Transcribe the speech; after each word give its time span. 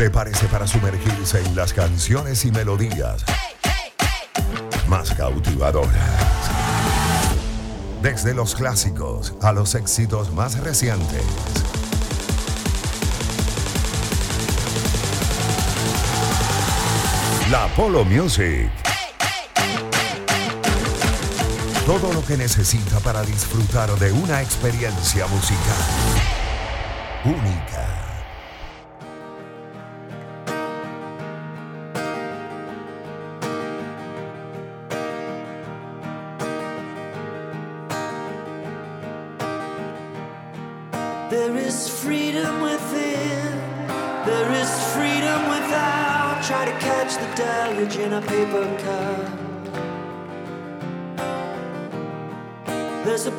Prepárese 0.00 0.46
para 0.46 0.66
sumergirse 0.66 1.44
en 1.44 1.54
las 1.54 1.74
canciones 1.74 2.46
y 2.46 2.50
melodías 2.50 3.22
más 4.88 5.10
cautivadoras. 5.10 5.92
Desde 8.00 8.32
los 8.32 8.54
clásicos 8.54 9.34
a 9.42 9.52
los 9.52 9.74
éxitos 9.74 10.32
más 10.32 10.58
recientes. 10.60 11.22
La 17.50 17.68
Polo 17.76 18.02
Music. 18.06 18.70
Todo 21.84 22.10
lo 22.14 22.24
que 22.24 22.38
necesita 22.38 23.00
para 23.00 23.22
disfrutar 23.22 23.90
de 23.98 24.12
una 24.12 24.40
experiencia 24.40 25.26
musical 25.26 25.76
única. 27.26 27.99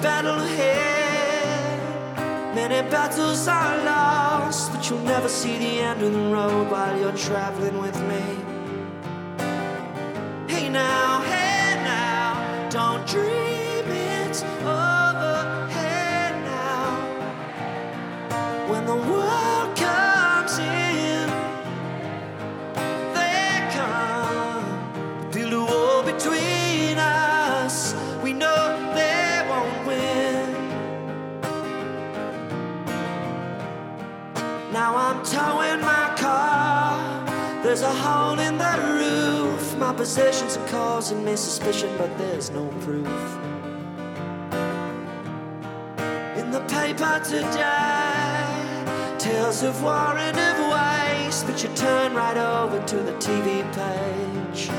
Battle 0.02 0.40
ahead, 0.40 2.16
many 2.56 2.90
battles 2.90 3.48
are 3.48 3.78
lost, 3.86 4.72
but 4.72 4.90
you'll 4.90 5.00
never 5.00 5.30
see 5.30 5.58
the 5.60 5.80
end 5.80 6.02
of 6.02 6.12
the 6.12 6.20
road 6.20 6.72
while 6.72 7.00
you're 7.00 7.16
traveling 7.16 7.78
with 7.80 7.96
me. 8.10 8.31
There's 37.72 37.84
a 37.84 37.94
hole 38.04 38.38
in 38.38 38.58
the 38.58 38.76
roof. 39.00 39.78
My 39.78 39.94
possessions 39.94 40.58
are 40.58 40.68
causing 40.68 41.24
me 41.24 41.38
suspicion, 41.38 41.90
but 41.98 42.18
there's 42.18 42.50
no 42.50 42.68
proof 42.82 43.08
in 46.36 46.52
the 46.52 46.60
paper 46.68 47.22
today. 47.24 49.16
Tales 49.18 49.64
of 49.64 49.82
war 49.82 50.18
and 50.18 50.38
of 50.38 50.58
waste, 50.74 51.48
but 51.48 51.64
you 51.64 51.70
turn 51.74 52.14
right 52.14 52.36
over 52.36 52.86
to 52.88 52.98
the 52.98 53.14
TV 53.14 53.64
page. 53.72 54.70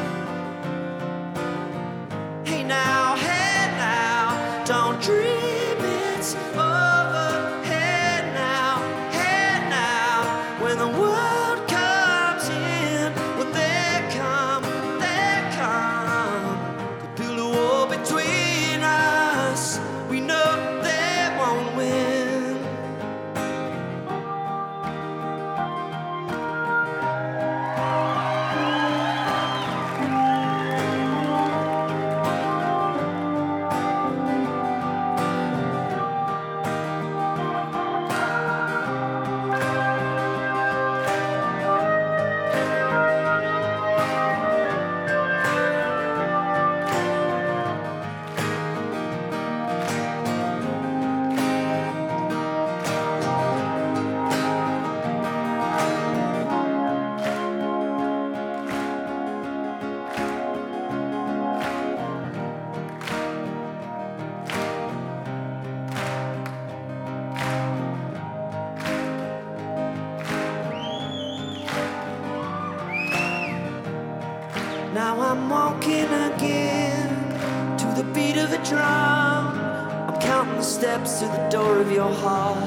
Steps 81.07 81.21
to 81.21 81.27
the 81.27 81.49
door 81.49 81.79
of 81.79 81.91
your 81.91 82.13
heart. 82.13 82.62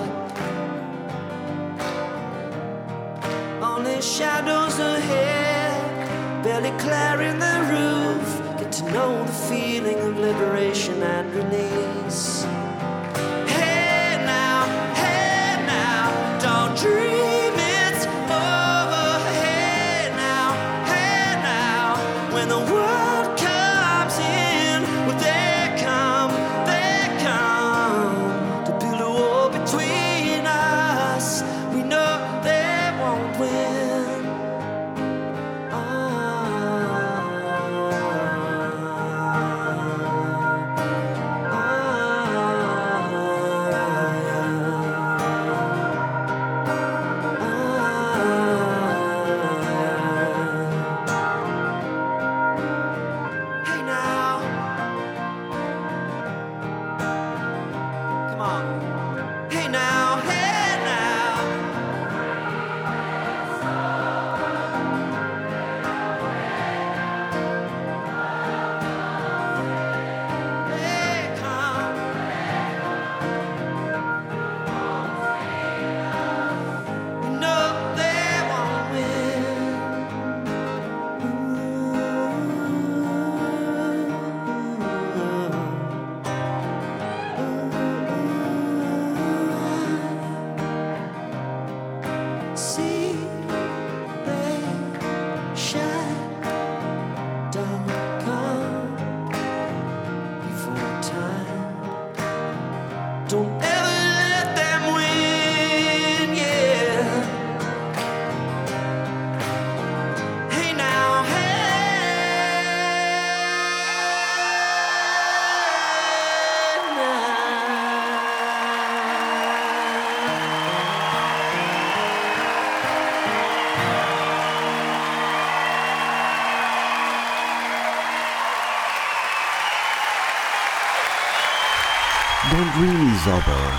Dream 132.75 133.13
is 133.13 133.25
over. 133.27 133.71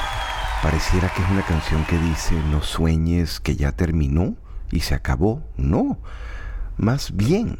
Pareciera 0.62 1.12
que 1.12 1.22
es 1.22 1.31
una 1.31 1.43
canción 1.43 1.84
que 1.84 1.98
dice 1.98 2.34
no 2.50 2.62
sueñes 2.62 3.40
que 3.40 3.54
ya 3.54 3.72
terminó 3.72 4.37
y 4.72 4.81
se 4.81 4.94
acabó. 4.94 5.43
No, 5.58 5.98
más 6.78 7.14
bien, 7.14 7.58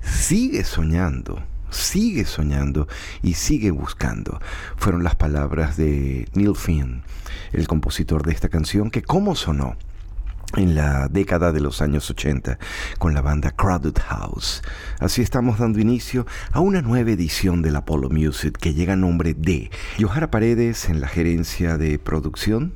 sigue 0.00 0.64
soñando, 0.64 1.44
sigue 1.70 2.24
soñando 2.24 2.88
y 3.22 3.34
sigue 3.34 3.70
buscando. 3.70 4.40
Fueron 4.76 5.04
las 5.04 5.14
palabras 5.14 5.76
de 5.76 6.28
Neil 6.34 6.56
Finn, 6.56 7.04
el 7.52 7.68
compositor 7.68 8.24
de 8.24 8.32
esta 8.32 8.48
canción, 8.48 8.90
que 8.90 9.02
cómo 9.02 9.36
sonó 9.36 9.76
en 10.56 10.74
la 10.74 11.08
década 11.08 11.52
de 11.52 11.60
los 11.60 11.82
años 11.82 12.10
80 12.10 12.58
con 12.98 13.14
la 13.14 13.22
banda 13.22 13.50
Crowded 13.50 13.96
House. 14.06 14.62
Así 15.00 15.22
estamos 15.22 15.58
dando 15.58 15.80
inicio 15.80 16.26
a 16.52 16.60
una 16.60 16.82
nueva 16.82 17.10
edición 17.10 17.62
del 17.62 17.76
Apollo 17.76 18.10
Music 18.10 18.56
que 18.58 18.74
llega 18.74 18.94
a 18.94 18.96
nombre 18.96 19.34
de 19.34 19.70
Johara 20.00 20.30
Paredes 20.30 20.88
en 20.88 21.00
la 21.00 21.08
gerencia 21.08 21.76
de 21.78 21.98
producción, 21.98 22.74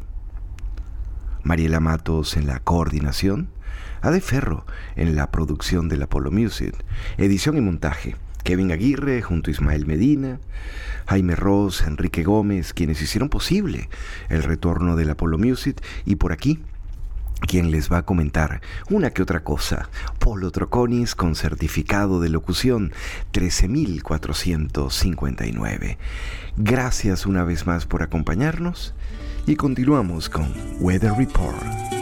Mariela 1.43 1.81
Matos 1.81 2.37
en 2.37 2.47
la 2.47 2.61
coordinación, 2.61 3.51
Ade 4.01 4.21
Ferro 4.21 4.67
en 4.97 5.17
la 5.17 5.31
producción 5.31 5.89
del 5.89 6.03
Apollo 6.03 6.31
Music, 6.31 6.75
edición 7.17 7.57
y 7.57 7.61
montaje. 7.61 8.17
Kevin 8.45 8.73
Aguirre 8.73 9.21
junto 9.21 9.51
a 9.51 9.53
Ismael 9.53 9.85
Medina, 9.85 10.41
Jaime 11.07 11.37
Ross, 11.37 11.83
Enrique 11.83 12.23
Gómez, 12.23 12.73
quienes 12.73 13.03
hicieron 13.03 13.29
posible 13.29 13.91
el 14.31 14.43
retorno 14.43 14.97
del 14.97 15.11
Apollo 15.11 15.37
Music 15.37 15.83
y 16.07 16.17
por 16.17 16.33
aquí 16.33 16.63
quien 17.41 17.71
les 17.71 17.93
va 17.93 17.99
a 17.99 18.05
comentar 18.05 18.63
una 18.91 19.11
que 19.11 19.23
otra 19.23 19.45
cosa. 19.45 19.89
Polo 20.19 20.51
Troconis 20.51 21.15
con 21.15 21.35
certificado 21.35 22.21
de 22.21 22.29
locución 22.29 22.93
13459. 23.33 25.99
Gracias 26.57 27.27
una 27.27 27.45
vez 27.45 27.67
más 27.67 27.87
por 27.87 28.03
acompañarnos 28.03 28.95
y 29.47 29.57
continuamos 29.57 30.29
con 30.29 30.53
Weather 30.81 31.13
Report. 31.13 31.98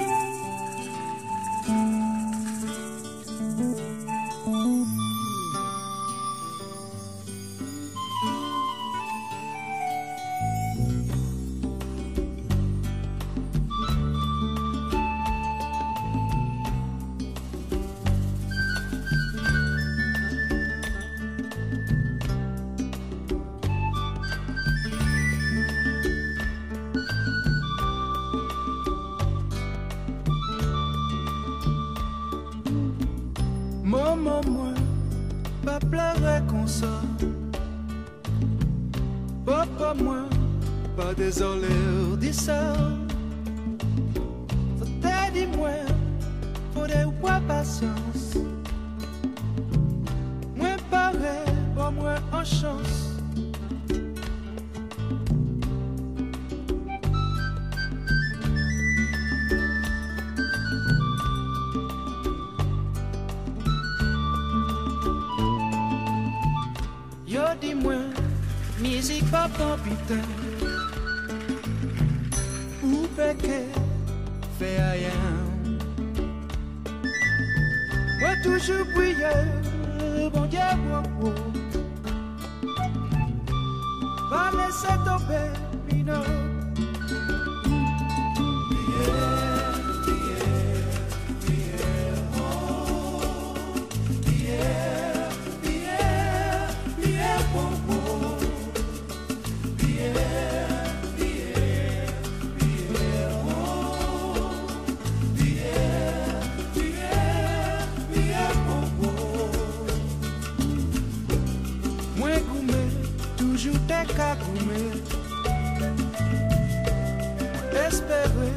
espérer 117.97 118.55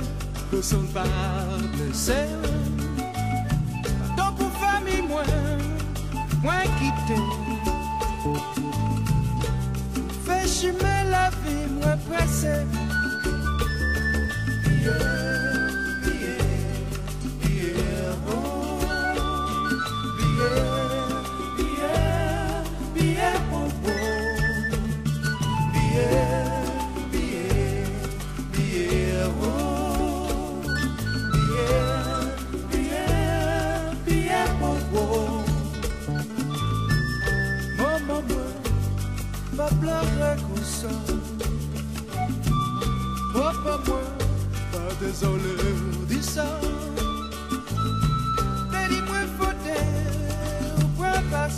que 0.51 0.61
son 0.61 0.83
va 0.93 1.03
blesser. 1.73 2.27
Tant 4.17 4.33
pour 4.33 4.51
famille, 4.63 5.01
moins, 5.01 5.23
moins 6.43 6.65
quitter. 6.79 7.23
Fais 10.25 10.47
chimer 10.47 11.01
la 11.09 11.29
vie, 11.41 11.67
moins 11.79 11.97
presser. 12.09 12.65
ça. 40.81 40.87
Oh, 43.35 43.51
pas 43.63 43.79
moi, 43.85 44.01
pas 44.71 44.91
désolé, 45.01 45.55
dis 46.07 46.23
ça. 46.23 46.47
Dis-moi, 48.89 49.21
faut-il, 49.37 50.75
pourquoi 50.79 51.13
pas? 51.31 51.49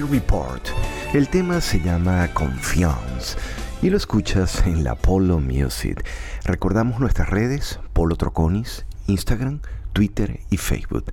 Report. 0.00 0.68
El 1.12 1.28
tema 1.28 1.60
se 1.60 1.78
llama 1.78 2.26
Confiance 2.32 3.36
y 3.82 3.90
lo 3.90 3.98
escuchas 3.98 4.66
en 4.66 4.84
la 4.84 4.94
Polo 4.94 5.38
Music. 5.38 6.02
Recordamos 6.44 6.98
nuestras 6.98 7.28
redes, 7.28 7.78
Polo 7.92 8.16
Troconis, 8.16 8.86
Instagram, 9.06 9.60
Twitter 9.92 10.40
y 10.48 10.56
Facebook. 10.56 11.12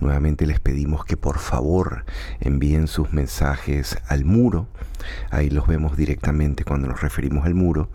Nuevamente 0.00 0.46
les 0.46 0.58
pedimos 0.58 1.04
que 1.04 1.16
por 1.16 1.38
favor 1.38 2.04
envíen 2.40 2.88
sus 2.88 3.12
mensajes 3.12 3.96
al 4.08 4.24
muro. 4.24 4.66
Ahí 5.30 5.48
los 5.48 5.68
vemos 5.68 5.96
directamente 5.96 6.64
cuando 6.64 6.88
nos 6.88 7.02
referimos 7.02 7.46
al 7.46 7.54
muro. 7.54 7.90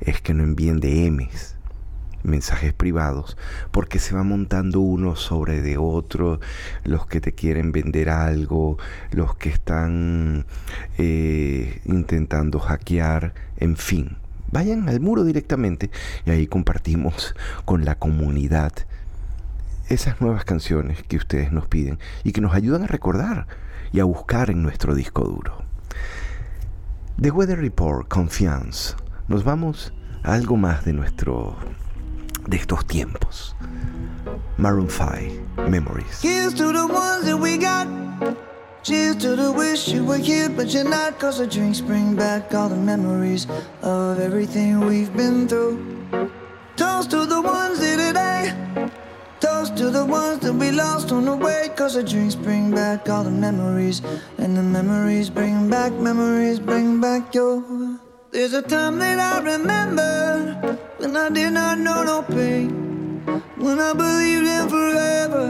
Es 0.00 0.20
que 0.20 0.34
no 0.34 0.44
envíen 0.44 0.78
DMs, 0.78 1.56
mensajes 2.22 2.72
privados, 2.72 3.36
porque 3.70 3.98
se 3.98 4.14
va 4.14 4.22
montando 4.22 4.80
uno 4.80 5.16
sobre 5.16 5.60
de 5.60 5.78
otro, 5.78 6.40
los 6.84 7.06
que 7.06 7.20
te 7.20 7.32
quieren 7.32 7.72
vender 7.72 8.10
algo, 8.10 8.78
los 9.10 9.36
que 9.36 9.48
están 9.48 10.46
eh, 10.96 11.80
intentando 11.84 12.58
hackear, 12.60 13.34
en 13.56 13.76
fin. 13.76 14.16
Vayan 14.50 14.88
al 14.88 15.00
muro 15.00 15.24
directamente 15.24 15.90
y 16.24 16.30
ahí 16.30 16.46
compartimos 16.46 17.34
con 17.64 17.84
la 17.84 17.96
comunidad 17.96 18.72
esas 19.88 20.20
nuevas 20.20 20.44
canciones 20.44 21.02
que 21.02 21.16
ustedes 21.16 21.52
nos 21.52 21.66
piden 21.66 21.98
y 22.24 22.32
que 22.32 22.40
nos 22.40 22.54
ayudan 22.54 22.82
a 22.82 22.86
recordar 22.86 23.46
y 23.92 24.00
a 24.00 24.04
buscar 24.04 24.50
en 24.50 24.62
nuestro 24.62 24.94
disco 24.94 25.24
duro. 25.24 25.64
The 27.20 27.30
Weather 27.30 27.58
Report, 27.58 28.06
Confiance. 28.08 28.94
Nos 29.28 29.44
vamos 29.44 29.92
a 30.22 30.34
algo 30.34 30.56
más 30.56 30.84
de 30.84 30.92
nuestro 30.92 31.56
de 32.48 32.56
estos 32.56 32.84
tiempos. 32.86 33.54
Maroon 34.56 34.88
5, 34.88 35.68
Memories. 35.68 36.20
Here's 36.22 36.54
to 36.54 36.72
the 36.72 36.86
ones 36.86 37.24
that 37.26 37.36
we 37.36 37.58
got. 37.58 37.86
Cheers 38.82 39.16
to 39.16 39.36
the 39.36 39.52
wish 39.52 39.88
you 39.88 40.04
were 40.04 40.16
here, 40.16 40.48
but 40.48 40.72
you're 40.72 40.88
not. 40.88 41.18
Cause 41.18 41.38
the 41.38 41.46
drinks 41.46 41.80
bring 41.80 42.16
back 42.16 42.54
all 42.54 42.68
the 42.68 42.76
memories 42.76 43.46
of 43.82 44.18
everything 44.18 44.80
we've 44.80 45.14
been 45.14 45.46
through. 45.46 45.76
Toast 46.76 47.10
to 47.10 47.26
the 47.26 47.40
ones 47.40 47.80
here 47.80 47.96
today. 47.96 48.54
Toast 49.40 49.76
to 49.76 49.90
the 49.90 50.06
ones 50.06 50.38
that 50.40 50.54
we 50.54 50.70
lost 50.70 51.12
on 51.12 51.26
the 51.26 51.36
way. 51.36 51.70
Cause 51.76 51.94
the 51.94 52.02
drinks 52.02 52.34
bring 52.34 52.70
back 52.70 53.08
all 53.10 53.24
the 53.24 53.30
memories. 53.30 54.00
And 54.38 54.56
the 54.56 54.62
memories 54.62 55.28
bring 55.28 55.68
back, 55.68 55.92
memories 55.92 56.58
bring 56.58 57.00
back 57.00 57.34
your. 57.34 58.07
There's 58.30 58.52
a 58.52 58.60
time 58.60 58.98
that 58.98 59.18
I 59.18 59.40
remember 59.40 60.78
when 60.98 61.16
I 61.16 61.30
did 61.30 61.50
not 61.52 61.78
know 61.78 62.04
no 62.04 62.22
pain. 62.22 62.68
When 63.56 63.80
I 63.80 63.94
believed 63.94 64.46
in 64.46 64.68
forever 64.68 65.46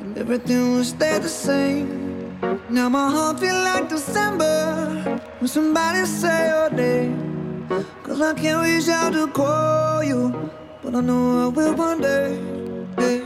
and 0.00 0.16
everything 0.16 0.76
would 0.76 0.86
stay 0.86 1.18
the 1.18 1.28
same. 1.28 2.40
Now 2.70 2.88
my 2.88 3.10
heart 3.10 3.40
feels 3.40 3.62
like 3.64 3.90
December 3.90 5.20
when 5.40 5.48
somebody 5.48 6.06
say 6.06 6.48
your 6.48 6.70
name. 6.70 7.68
Cause 8.02 8.22
I 8.22 8.32
can't 8.32 8.64
reach 8.64 8.88
out 8.88 9.12
to 9.12 9.26
call 9.28 10.02
you, 10.02 10.50
but 10.82 10.94
I 10.94 11.00
know 11.02 11.44
I 11.44 11.48
will 11.48 11.74
one 11.74 12.00
day. 12.00 13.25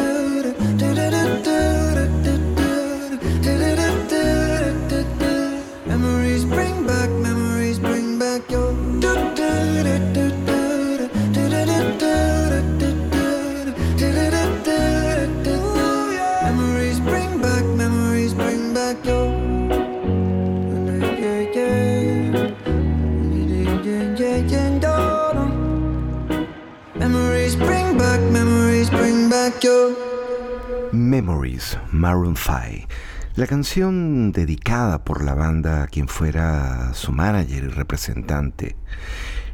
Memories, 31.11 31.77
Maroon 31.91 32.37
5. 32.37 32.87
La 33.35 33.45
canción 33.45 34.31
dedicada 34.31 35.03
por 35.03 35.25
la 35.25 35.33
banda 35.33 35.83
a 35.83 35.87
quien 35.87 36.07
fuera 36.07 36.93
su 36.93 37.11
manager 37.11 37.65
y 37.65 37.67
representante, 37.67 38.77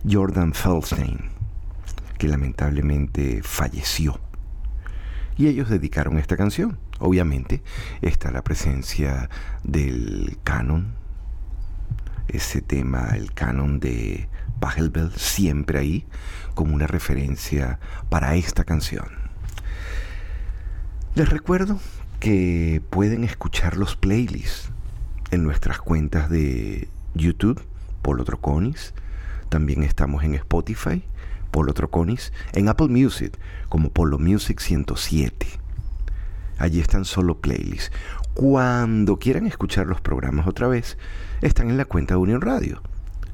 Jordan 0.07 0.53
Feldstein, 0.53 1.31
que 2.19 2.27
lamentablemente 2.27 3.41
falleció. 3.41 4.19
Y 5.35 5.47
ellos 5.47 5.67
dedicaron 5.67 6.19
esta 6.19 6.37
canción. 6.37 6.77
Obviamente 6.99 7.63
está 8.03 8.29
la 8.29 8.43
presencia 8.43 9.27
del 9.63 10.37
canon, 10.43 10.93
ese 12.27 12.61
tema, 12.61 13.15
el 13.15 13.33
canon 13.33 13.79
de 13.79 14.29
Pachelbel, 14.59 15.11
siempre 15.15 15.79
ahí, 15.79 16.05
como 16.53 16.75
una 16.75 16.85
referencia 16.85 17.79
para 18.09 18.35
esta 18.35 18.63
canción. 18.63 19.26
Les 21.17 21.27
recuerdo 21.27 21.79
que 22.19 22.79
pueden 22.91 23.23
escuchar 23.23 23.75
los 23.75 23.95
playlists 23.95 24.69
en 25.31 25.43
nuestras 25.43 25.79
cuentas 25.79 26.29
de 26.29 26.89
YouTube, 27.15 27.59
Polo 28.03 28.23
Troconis. 28.23 28.93
También 29.49 29.81
estamos 29.81 30.23
en 30.23 30.35
Spotify, 30.35 31.01
Polo 31.49 31.73
Troconis. 31.73 32.31
En 32.53 32.69
Apple 32.69 32.89
Music, 32.89 33.35
como 33.67 33.89
Polo 33.89 34.19
Music 34.19 34.59
107. 34.59 35.47
Allí 36.59 36.79
están 36.79 37.03
solo 37.03 37.39
playlists. 37.39 37.91
Cuando 38.35 39.17
quieran 39.17 39.47
escuchar 39.47 39.87
los 39.87 39.99
programas 40.01 40.45
otra 40.45 40.67
vez, 40.67 40.99
están 41.41 41.71
en 41.71 41.77
la 41.77 41.85
cuenta 41.85 42.13
de 42.13 42.19
Unión 42.19 42.41
Radio. 42.41 42.83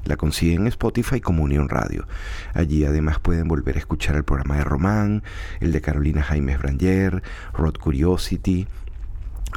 La 0.04 0.16
consiguen 0.16 0.62
en 0.62 0.66
Spotify 0.68 1.20
como 1.20 1.42
Unión 1.42 1.68
Radio. 1.68 2.06
Allí 2.52 2.84
además 2.84 3.18
pueden 3.18 3.48
volver 3.48 3.76
a 3.76 3.78
escuchar 3.78 4.16
el 4.16 4.24
programa 4.24 4.56
de 4.58 4.64
Román, 4.64 5.22
el 5.60 5.72
de 5.72 5.80
Carolina 5.80 6.22
Jaimes 6.22 6.58
Branger, 6.58 7.22
Rod 7.52 7.76
Curiosity 7.78 8.66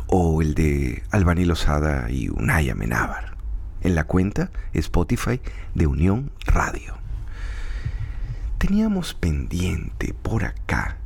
o 0.08 0.42
el 0.42 0.54
de 0.54 1.04
Albany 1.12 1.46
Lozada 1.46 2.10
y 2.10 2.30
Unai 2.30 2.70
Amenábar. 2.70 3.36
En 3.82 3.96
la 3.96 4.06
cuenta 4.06 4.52
Spotify 4.74 5.40
de 5.76 5.88
Unión 5.88 6.32
Radio. 6.46 6.96
teníamos 8.58 9.14
pendiente 9.14 10.16
por 10.22 10.44
acá 10.44 10.98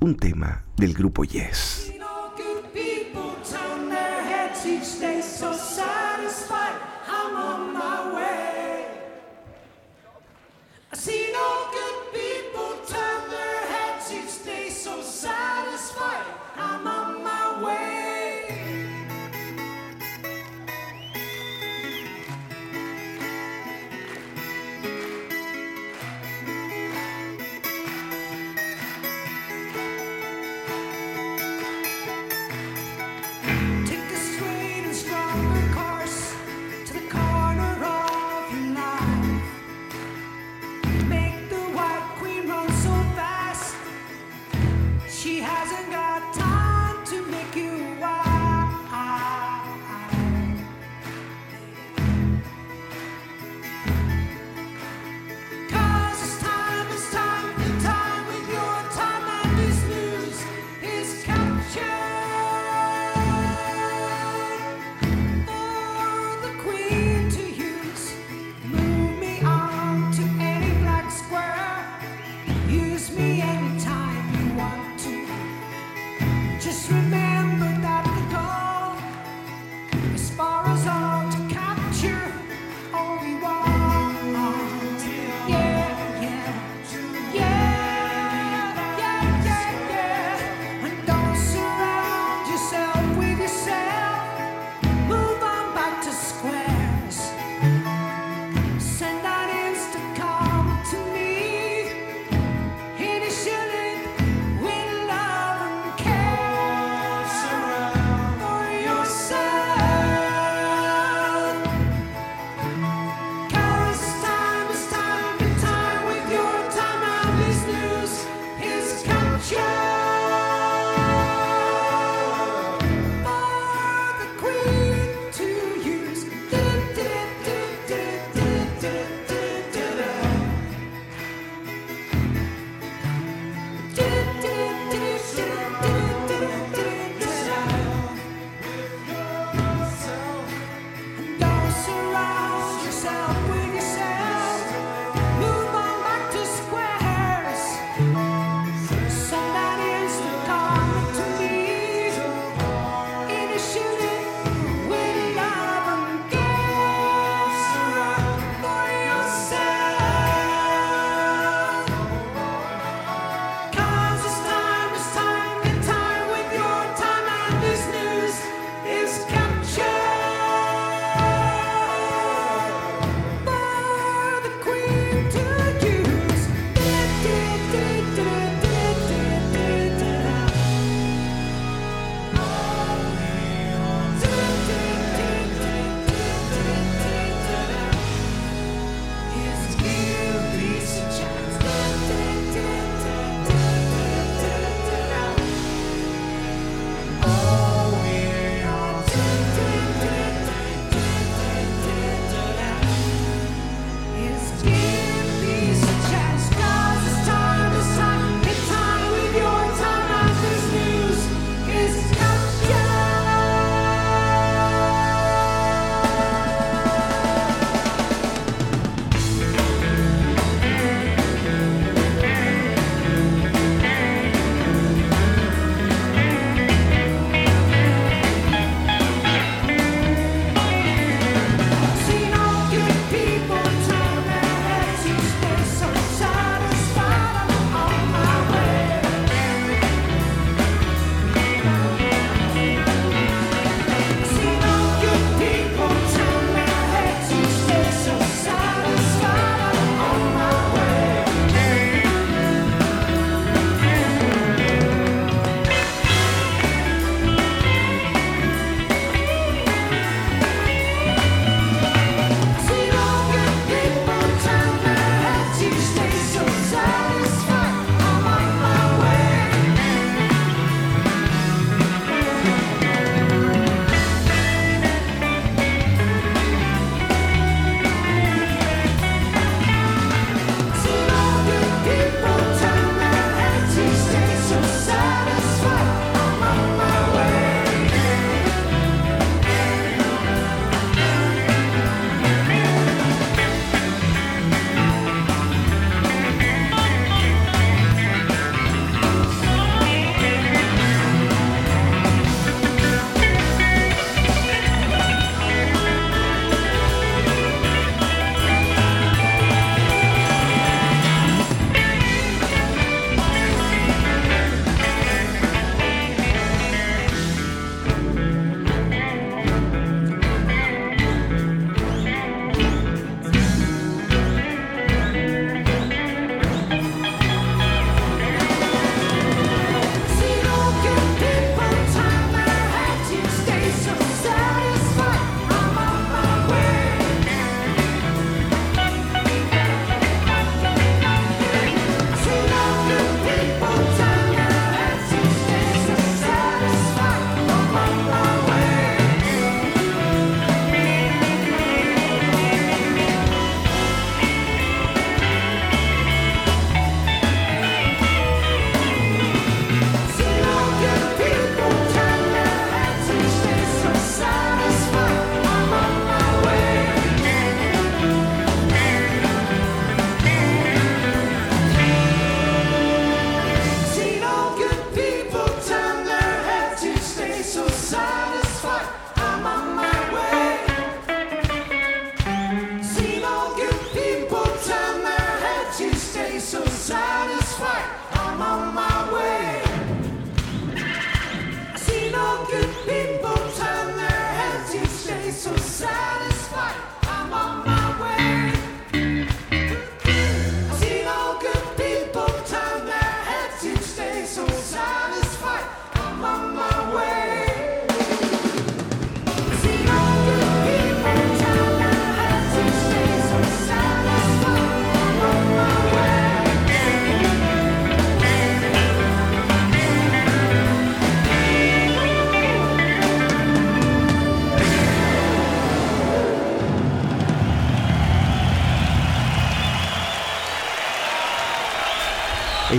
un 0.00 0.16
tema 0.16 0.62
del 0.76 0.94
grupo 0.94 1.24
Yes. 1.24 1.92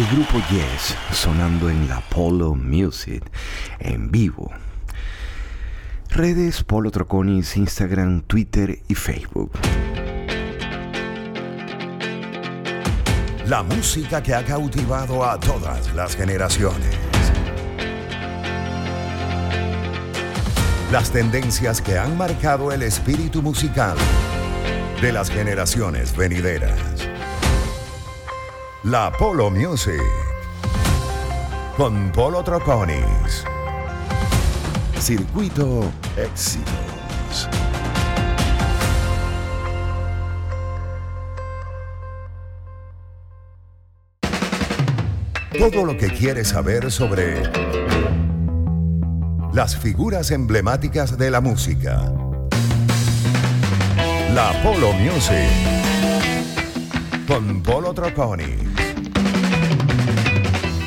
El 0.05 0.17
grupo 0.17 0.39
Yes 0.51 0.95
sonando 1.13 1.67
en 1.67 1.87
la 1.87 1.99
Polo 1.99 2.53
Music 2.53 3.23
en 3.79 4.11
vivo. 4.11 4.51
Redes 6.09 6.63
Polo 6.63 6.91
Troconis, 6.91 7.57
Instagram, 7.57 8.21
Twitter 8.21 8.79
y 8.87 8.93
Facebook. 8.93 9.51
La 13.47 13.63
música 13.63 14.21
que 14.21 14.35
ha 14.35 14.45
cautivado 14.45 15.25
a 15.25 15.39
todas 15.39 15.91
las 15.95 16.15
generaciones. 16.15 16.95
Las 20.91 21.09
tendencias 21.09 21.81
que 21.81 21.97
han 21.97 22.15
marcado 22.15 22.71
el 22.71 22.83
espíritu 22.83 23.41
musical 23.41 23.97
de 25.01 25.11
las 25.11 25.31
generaciones 25.31 26.15
venideras. 26.15 26.94
La 28.85 29.11
Polo 29.11 29.49
Music. 29.49 29.99
Con 31.75 32.11
Polo 32.11 32.43
Troconis. 32.43 33.43
Circuito 34.99 35.91
Éxitos. 36.15 37.49
Todo 45.57 45.83
lo 45.83 45.97
que 45.97 46.09
quieres 46.09 46.49
saber 46.49 46.91
sobre 46.91 47.41
las 49.51 49.75
figuras 49.77 50.29
emblemáticas 50.29 51.17
de 51.17 51.31
la 51.31 51.41
música. 51.41 52.13
La 54.35 54.53
Polo 54.61 54.93
Music. 54.93 55.49
Con 57.27 57.63
Polo 57.63 57.91
Troconis. 57.91 58.74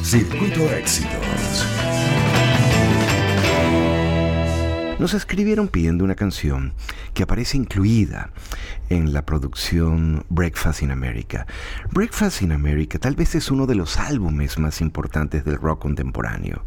Circuito 0.09 0.73
Éxitos. 0.73 1.67
Nos 4.99 5.13
escribieron 5.13 5.69
pidiendo 5.69 6.03
una 6.03 6.15
canción 6.15 6.73
que 7.13 7.25
aparece 7.25 7.59
incluida 7.59 8.31
en 8.89 9.13
la 9.13 9.27
producción 9.27 10.25
Breakfast 10.31 10.81
in 10.83 10.93
America. 10.93 11.47
Breakfast 11.93 12.41
in 12.41 12.53
America 12.53 12.99
tal 12.99 13.17
vez 13.17 13.35
es 13.35 13.51
uno 13.51 13.67
de 13.67 13.75
los 13.75 13.99
álbumes 13.99 14.59
más 14.59 14.81
importantes 14.81 15.45
del 15.45 15.57
rock 15.57 15.83
contemporáneo. 15.83 16.65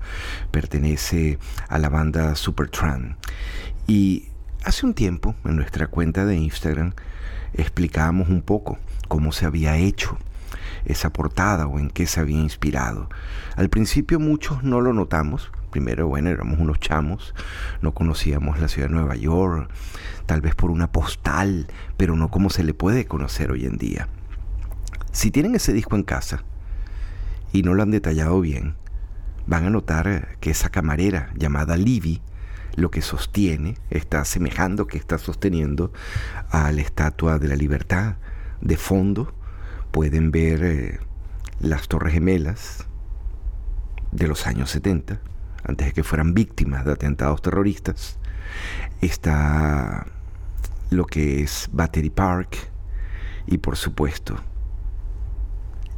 Pertenece 0.51 1.39
a 1.67 1.79
la 1.79 1.89
banda 1.89 2.35
Supertramp. 2.35 3.17
Y 3.87 4.27
hace 4.63 4.85
un 4.85 4.93
tiempo, 4.93 5.33
en 5.45 5.55
nuestra 5.55 5.87
cuenta 5.87 6.25
de 6.25 6.35
Instagram, 6.35 6.93
explicábamos 7.55 8.29
un 8.29 8.43
poco 8.43 8.77
cómo 9.07 9.31
se 9.31 9.47
había 9.47 9.77
hecho 9.77 10.19
esa 10.85 11.11
portada 11.11 11.67
o 11.67 11.79
en 11.79 11.89
qué 11.89 12.07
se 12.07 12.19
había 12.19 12.39
inspirado. 12.39 13.09
Al 13.55 13.69
principio 13.69 14.19
muchos 14.19 14.63
no 14.63 14.81
lo 14.81 14.93
notamos. 14.93 15.51
Primero, 15.71 16.07
bueno, 16.07 16.29
éramos 16.29 16.59
unos 16.59 16.79
chamos, 16.79 17.33
no 17.81 17.93
conocíamos 17.93 18.59
la 18.59 18.67
ciudad 18.67 18.89
de 18.89 18.95
Nueva 18.95 19.15
York, 19.15 19.69
tal 20.25 20.41
vez 20.41 20.53
por 20.53 20.69
una 20.69 20.91
postal, 20.91 21.67
pero 21.95 22.15
no 22.15 22.29
como 22.29 22.49
se 22.49 22.63
le 22.63 22.73
puede 22.73 23.05
conocer 23.05 23.51
hoy 23.51 23.65
en 23.65 23.77
día. 23.77 24.07
Si 25.11 25.31
tienen 25.31 25.55
ese 25.55 25.73
disco 25.73 25.95
en 25.95 26.03
casa 26.03 26.43
y 27.53 27.63
no 27.63 27.73
lo 27.73 27.83
han 27.83 27.91
detallado 27.91 28.41
bien, 28.41 28.75
van 29.47 29.65
a 29.65 29.69
notar 29.69 30.37
que 30.39 30.51
esa 30.51 30.69
camarera 30.69 31.31
llamada 31.35 31.77
Livy 31.77 32.21
lo 32.75 32.91
que 32.91 33.01
sostiene 33.01 33.75
está 33.89 34.23
semejando 34.25 34.87
que 34.87 34.97
está 34.97 35.17
sosteniendo 35.17 35.91
a 36.49 36.71
la 36.71 36.81
estatua 36.81 37.39
de 37.39 37.47
la 37.47 37.55
libertad. 37.55 38.15
De 38.61 38.77
fondo 38.77 39.33
pueden 39.91 40.31
ver 40.31 40.63
eh, 40.63 40.99
las 41.59 41.87
Torres 41.87 42.13
Gemelas 42.13 42.85
de 44.11 44.27
los 44.27 44.47
años 44.47 44.69
70, 44.71 45.19
antes 45.63 45.87
de 45.87 45.93
que 45.93 46.03
fueran 46.03 46.33
víctimas 46.33 46.85
de 46.85 46.93
atentados 46.93 47.41
terroristas. 47.41 48.17
Está 49.01 50.07
lo 50.89 51.05
que 51.05 51.41
es 51.41 51.69
Battery 51.71 52.09
Park 52.09 52.57
y 53.47 53.57
por 53.57 53.77
supuesto 53.77 54.35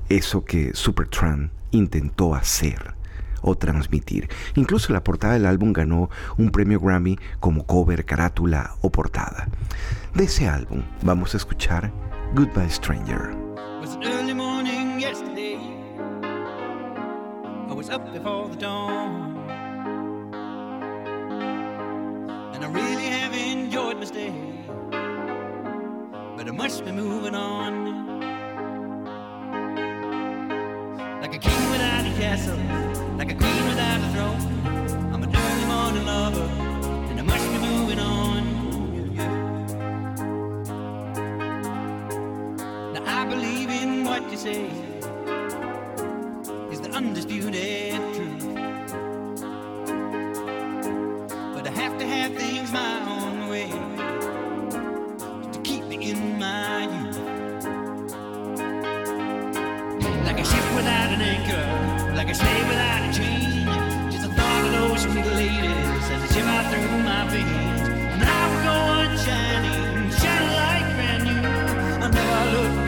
eso 0.09 0.45
que 0.45 0.73
Supertramp 0.73 1.51
intentó 1.71 2.35
hacer 2.35 2.93
o 3.41 3.55
transmitir. 3.55 4.29
Incluso 4.55 4.93
la 4.93 5.03
portada 5.03 5.33
del 5.33 5.45
álbum 5.45 5.73
ganó 5.73 6.09
un 6.37 6.51
premio 6.51 6.79
Grammy 6.79 7.17
como 7.39 7.65
cover, 7.65 8.05
carátula 8.05 8.75
o 8.81 8.91
portada. 8.91 9.47
De 10.13 10.25
ese 10.25 10.47
álbum 10.47 10.83
vamos 11.01 11.33
a 11.33 11.37
escuchar 11.37 11.91
Goodbye 12.35 12.69
Stranger. 12.69 13.42
I 17.73 17.75
was 17.75 17.89
up 17.89 18.05
before 18.13 18.49
the 18.49 18.55
dawn. 18.55 19.49
And 22.53 22.63
I 22.63 22.67
really 22.67 23.05
have 23.05 23.33
enjoyed 23.33 23.97
my 23.97 24.05
stay. 24.05 24.31
But 26.37 26.47
I 26.47 26.51
must 26.51 26.85
be 26.85 26.91
moving 26.91 27.33
on. 27.33 27.73
Like 31.19 31.33
a 31.33 31.39
king 31.39 31.71
without 31.71 32.05
a 32.05 32.13
castle, 32.21 32.59
like 33.17 33.31
a 33.31 33.35
queen 33.35 33.65
without 33.65 34.01
a 34.01 34.09
throne. 34.13 34.39
I'm 35.11 35.23
an 35.23 35.35
early 35.35 35.65
morning 35.65 36.05
lover, 36.05 36.47
and 37.09 37.19
I 37.19 37.23
must 37.23 37.47
be 37.53 37.57
moving 37.57 37.97
on. 37.97 38.43
Now 42.93 43.03
I 43.03 43.25
believe 43.25 43.71
in 43.71 44.03
what 44.03 44.29
you 44.29 44.37
say 44.37 44.82
undisputed 46.95 47.95
truth. 48.13 48.53
But 51.53 51.67
I 51.67 51.71
have 51.71 51.97
to 51.97 52.05
have 52.05 52.35
things 52.35 52.71
my 52.71 53.01
own 53.09 53.49
way 53.49 53.67
to 55.51 55.59
keep 55.63 55.85
me 55.85 56.11
in 56.11 56.37
my 56.37 56.83
youth. 56.83 57.17
Like 60.23 60.39
a 60.39 60.45
ship 60.45 60.75
without 60.75 61.09
an 61.15 61.21
anchor, 61.21 62.13
like 62.15 62.29
a 62.29 62.35
slave 62.35 62.67
without 62.67 63.09
a 63.09 63.13
chain. 63.17 63.65
Just 64.11 64.27
the 64.27 64.33
thought 64.35 64.65
of 64.65 64.71
those 64.71 65.01
sweet 65.01 65.25
ladies 65.25 66.09
as 66.11 66.21
they 66.21 66.27
shiver 66.35 66.63
through 66.69 66.99
my 67.01 67.27
veins. 67.29 67.87
And 68.13 68.23
I 68.23 68.41
will 68.49 68.63
go 68.69 68.75
on 68.97 69.17
shining, 69.17 70.11
shining 70.11 70.53
like 70.61 70.87
brand 70.95 71.23
new. 71.23 71.41
I'll 72.03 72.11
never 72.11 72.51
look 72.55 72.82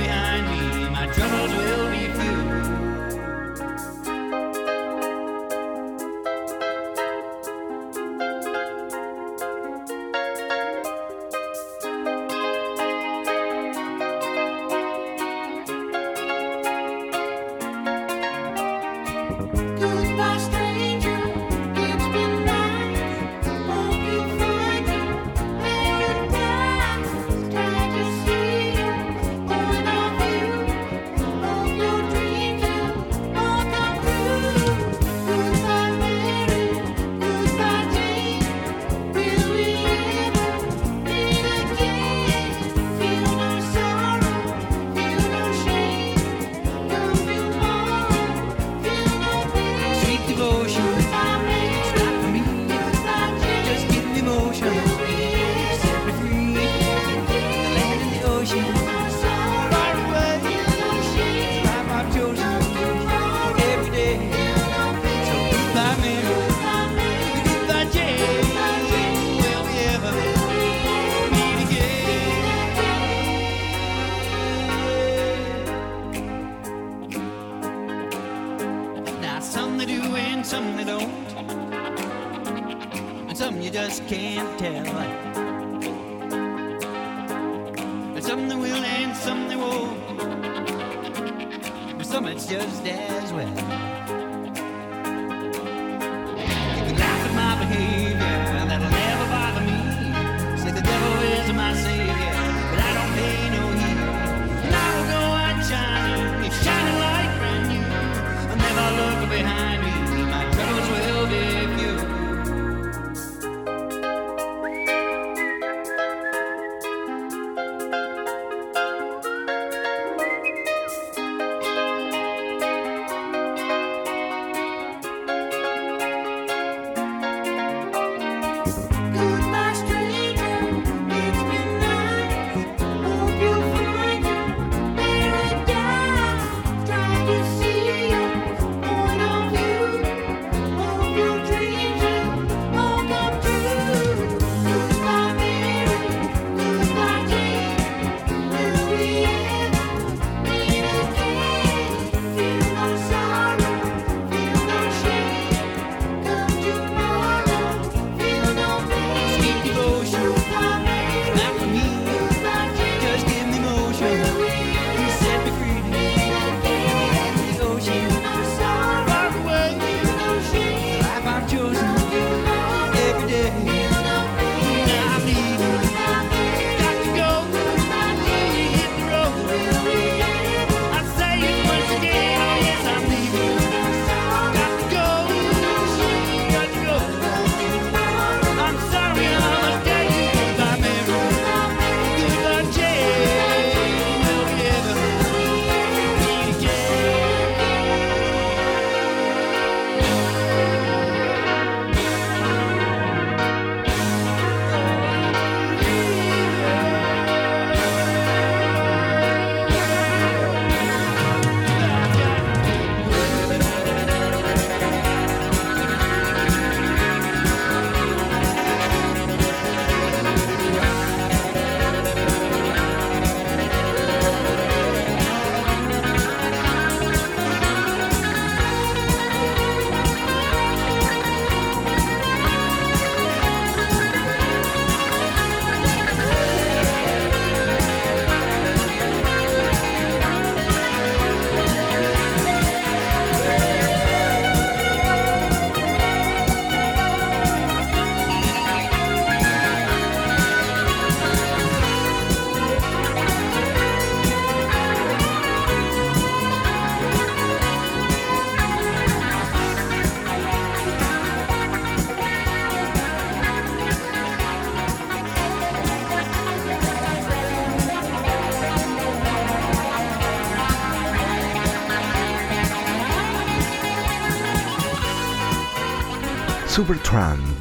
some 80.55 80.77
they 80.77 80.85
don't, 80.85 81.11
and 83.27 83.37
some 83.37 83.59
you 83.59 83.69
just 83.69 84.07
can't 84.07 84.57
tell. 84.57 84.87
And 88.15 88.23
some 88.23 88.47
they 88.47 88.55
will, 88.55 88.85
and 88.85 89.17
some 89.17 89.49
they 89.49 89.57
won't, 89.57 89.99
and 91.99 92.05
some 92.05 92.27
it's 92.27 92.45
just 92.45 92.85
as 92.85 93.33
well. 93.33 93.94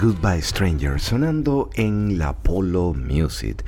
Goodbye 0.01 0.43
Stranger, 0.43 0.99
sonando 0.99 1.71
en 1.75 2.19
la 2.19 2.33
Polo 2.33 2.93
Music. 2.93 3.65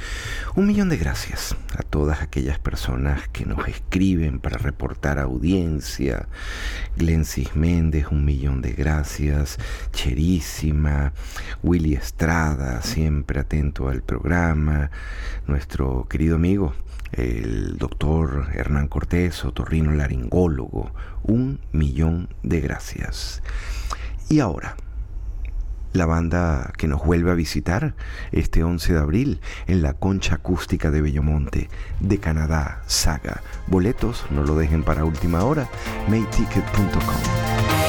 Un 0.57 0.66
millón 0.66 0.88
de 0.88 0.96
gracias 0.96 1.55
a 1.79 1.85
todas 1.85 2.22
aquellas 2.22 2.59
personas 2.59 3.29
que 3.29 3.46
nos 3.46 3.68
escriben 3.68 4.40
para 4.40 4.59
reportar 4.59 5.20
audiencia. 5.20 6.27
Glensis 6.96 7.55
Méndez, 7.55 8.07
un 8.11 8.25
millón 8.25 8.62
de 8.62 8.72
gracias. 8.72 9.59
Cherísima, 9.92 11.12
Willy 11.62 11.94
Estrada, 11.94 12.83
siempre 12.83 13.38
atento 13.38 13.88
al 13.88 14.03
programa. 14.03 14.90
Nuestro 15.46 16.09
querido 16.09 16.35
amigo, 16.35 16.75
el 17.12 17.79
doctor 17.79 18.49
Hernán 18.55 18.88
Cortés, 18.88 19.44
otorrino 19.44 19.92
laringólogo, 19.92 20.90
un 21.22 21.61
millón 21.70 22.29
de 22.42 22.61
gracias. 22.61 23.40
Y 24.29 24.40
ahora, 24.40 24.75
la 25.97 26.07
banda 26.07 26.73
que 26.77 26.89
nos 26.89 27.05
vuelve 27.05 27.31
a 27.31 27.35
visitar 27.35 27.95
este 28.33 28.65
11 28.65 28.95
de 28.95 28.99
abril 28.99 29.41
en 29.67 29.83
la 29.83 29.95
Concha 29.95 30.37
Acústica 30.37 30.91
de 30.91 31.01
Bellomonte, 31.03 31.69
de 32.01 32.19
Canadá, 32.19 32.83
Saga. 32.87 33.43
Boletos, 33.67 34.25
no 34.31 34.43
lo 34.43 34.57
dejen 34.57 34.83
para 34.83 35.05
última 35.05 35.45
hora, 35.45 35.69
mayticket.com. 36.09 37.86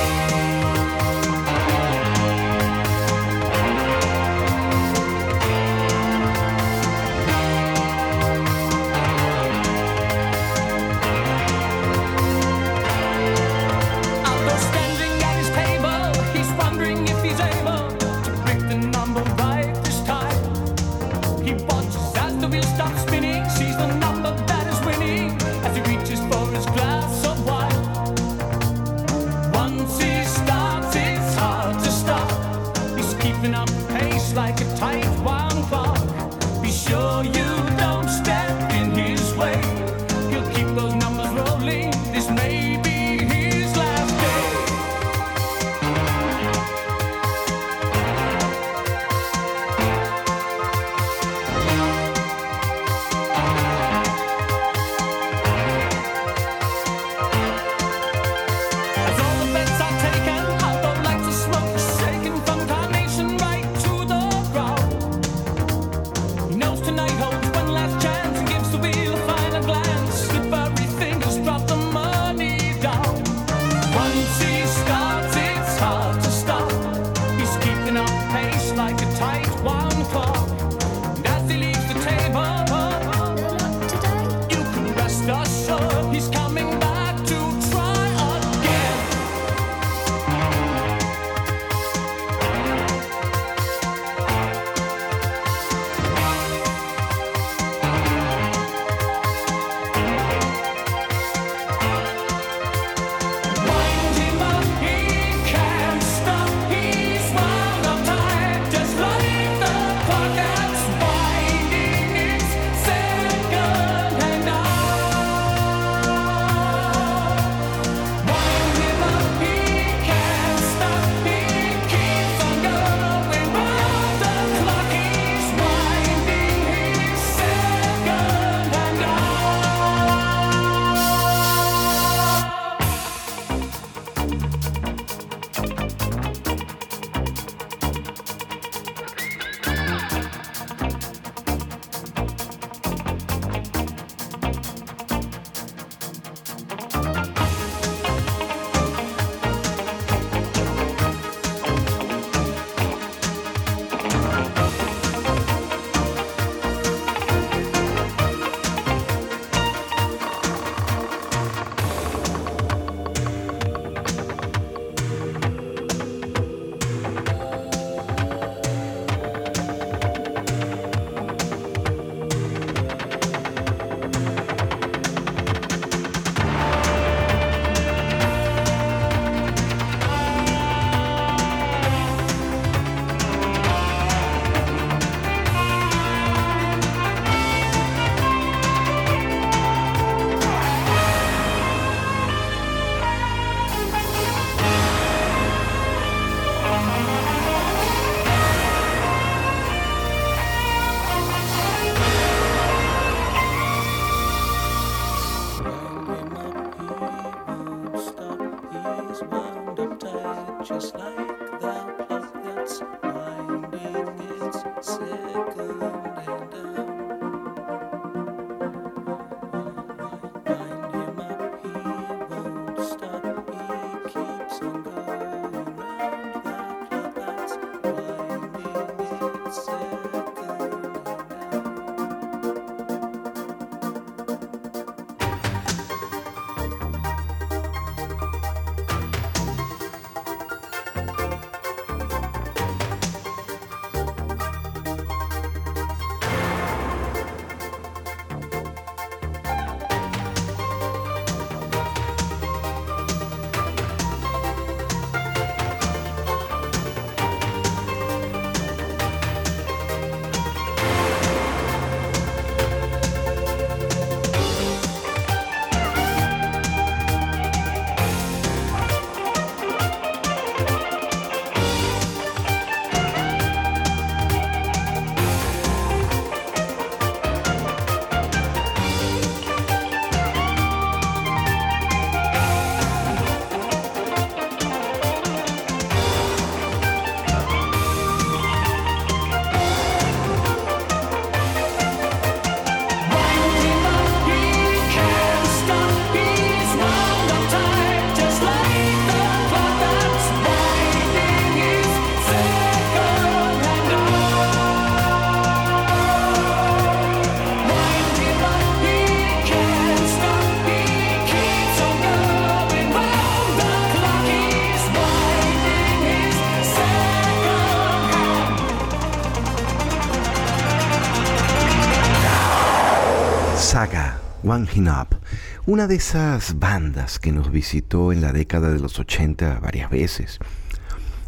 Up, 324.58 325.20
una 325.68 325.86
de 325.86 325.94
esas 325.94 326.58
bandas 326.58 327.20
que 327.20 327.32
nos 327.32 327.52
visitó 327.52 328.12
en 328.12 328.22
la 328.22 328.34
década 328.34 328.72
de 328.72 328.80
los 328.80 328.98
80 328.98 329.60
varias 329.60 329.92
veces, 329.92 330.40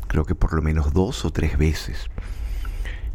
creo 0.07 0.25
que 0.25 0.33
por 0.33 0.53
lo 0.53 0.63
menos 0.63 0.93
dos 0.93 1.25
o 1.25 1.29
tres 1.29 1.55
veces. 1.55 2.07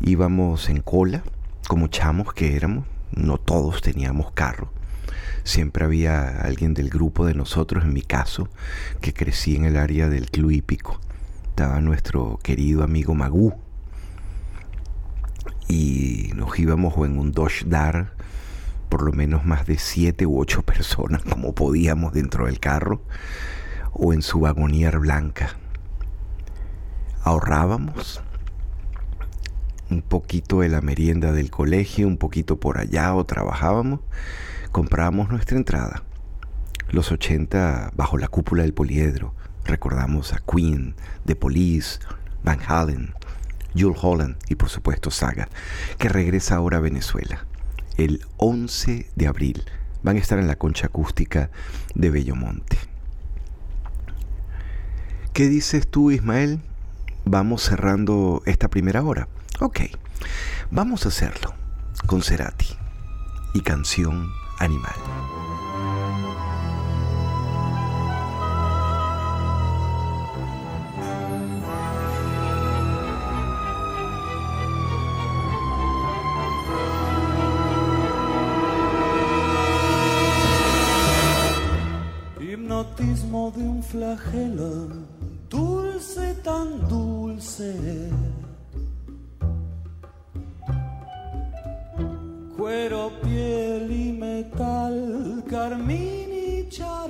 Íbamos 0.01 0.69
en 0.69 0.83
cola, 0.83 1.25
como 1.67 1.89
chamos 1.89 2.33
que 2.33 2.55
éramos, 2.55 2.87
no 3.11 3.39
todos 3.39 3.83
teníamos 3.83 4.31
carro. 4.31 4.71
Siempre 5.43 5.85
había 5.85 6.43
alguien 6.43 6.75
del 6.75 6.91
grupo 6.91 7.27
de 7.27 7.35
nosotros, 7.35 7.83
en 7.83 7.93
mi 7.93 8.03
caso, 8.03 8.49
que 9.01 9.13
crecí 9.13 9.57
en 9.57 9.65
el 9.65 9.77
área 9.77 10.09
del 10.09 10.31
Club 10.31 10.53
Hípico. 10.53 11.01
Estaba 11.49 11.81
nuestro 11.81 12.39
querido 12.41 12.85
amigo 12.85 13.15
Magú. 13.15 13.53
Y 15.67 16.31
nos 16.37 16.57
íbamos 16.57 16.95
en 16.99 17.19
un 17.19 17.33
Dodge 17.33 17.65
Dart 17.67 18.14
por 18.95 19.03
lo 19.03 19.13
menos 19.13 19.45
más 19.45 19.67
de 19.67 19.77
siete 19.77 20.25
u 20.25 20.39
ocho 20.39 20.63
personas 20.63 21.25
como 21.25 21.53
podíamos 21.53 22.13
dentro 22.13 22.47
del 22.47 22.61
carro 22.61 23.03
o 23.93 24.13
en 24.13 24.23
su 24.23 24.39
vagonier 24.39 25.01
blanca. 25.01 25.57
Ahorrábamos 27.25 28.23
un 29.91 30.01
poquito 30.01 30.61
de 30.61 30.69
la 30.69 30.81
merienda 30.81 31.33
del 31.33 31.51
colegio, 31.51 32.07
un 32.07 32.19
poquito 32.19 32.61
por 32.61 32.79
allá 32.79 33.17
o 33.17 33.25
trabajábamos, 33.27 33.99
comprábamos 34.71 35.29
nuestra 35.29 35.57
entrada. 35.57 36.05
Los 36.91 37.11
80 37.11 37.95
bajo 37.97 38.17
la 38.17 38.29
cúpula 38.29 38.63
del 38.63 38.75
poliedro. 38.75 39.35
Recordamos 39.65 40.33
a 40.35 40.39
Queen, 40.39 40.95
The 41.27 41.35
Police, 41.35 41.99
Van 42.45 42.61
Halen, 42.65 43.13
Jules 43.77 43.99
Holland 44.01 44.37
y 44.49 44.55
por 44.55 44.69
supuesto 44.69 45.11
Saga, 45.11 45.49
que 45.99 46.09
regresa 46.09 46.55
ahora 46.55 46.77
a 46.77 46.81
Venezuela. 46.81 47.45
El 47.97 48.25
11 48.37 49.11
de 49.15 49.27
abril 49.27 49.65
van 50.03 50.17
a 50.17 50.21
estar 50.21 50.39
en 50.39 50.47
la 50.47 50.57
concha 50.57 50.87
acústica 50.87 51.51
de 51.95 52.11
Bellomonte. 52.11 52.77
¿Qué 55.33 55.49
dices 55.49 55.89
tú, 55.89 56.11
Ismael? 56.11 56.61
Vamos 57.25 57.63
cerrando 57.63 58.43
esta 58.47 58.69
primera 58.69 59.03
hora. 59.03 59.29
Ok, 59.61 59.81
vamos 60.71 61.07
a 61.07 61.09
hacerlo 61.09 61.55
con 62.07 62.23
Cerati 62.23 62.69
y 63.55 63.61
canción 63.61 64.29
animal. 64.59 64.95
Flagelo, 84.15 84.89
dulce 85.49 86.35
tan 86.43 86.89
dulce. 86.89 87.75
Cuero, 92.57 93.11
piel 93.23 93.91
y 93.91 94.13
metal, 94.13 95.45
carmín 95.49 96.31
y 96.33 96.69
charol. 96.69 97.04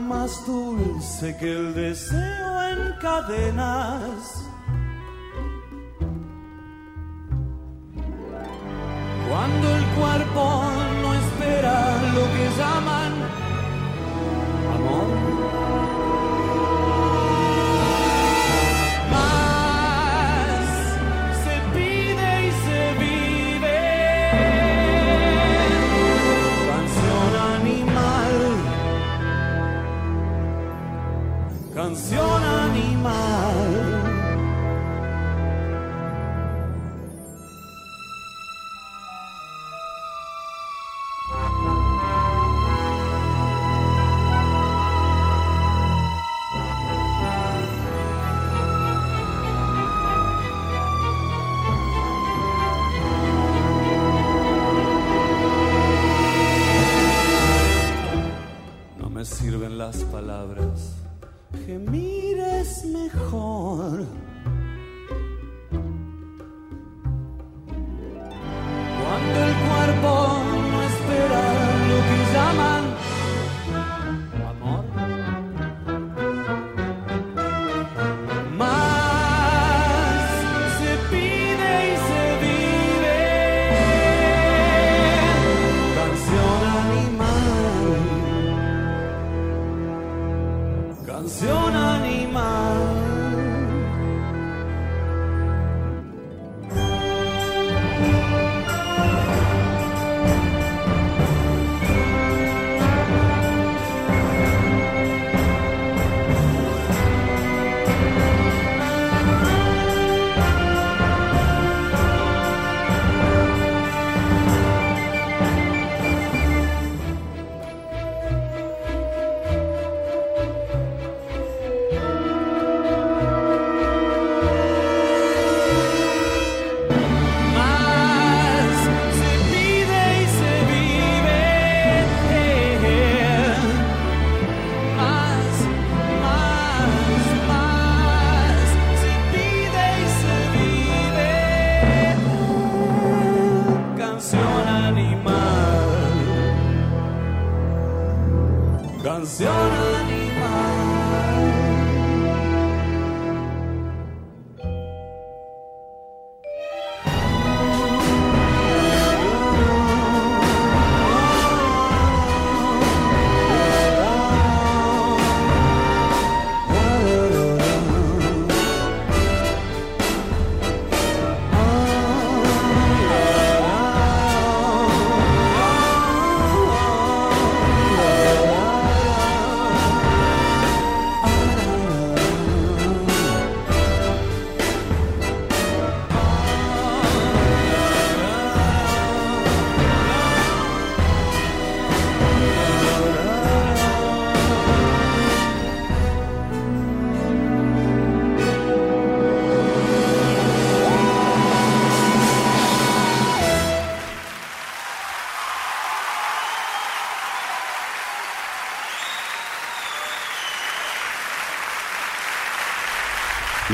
Más 0.00 0.46
dulce 0.46 1.36
que 1.36 1.52
el 1.52 1.74
deseo 1.74 2.62
en 2.62 2.92
cadenas. 3.00 4.46
Cuando 9.28 9.76
el 9.76 9.84
cuerpo 9.98 10.62
no 11.02 11.14
espera 11.14 12.12
lo 12.14 12.24
que 12.34 12.46
llaman 12.58 12.99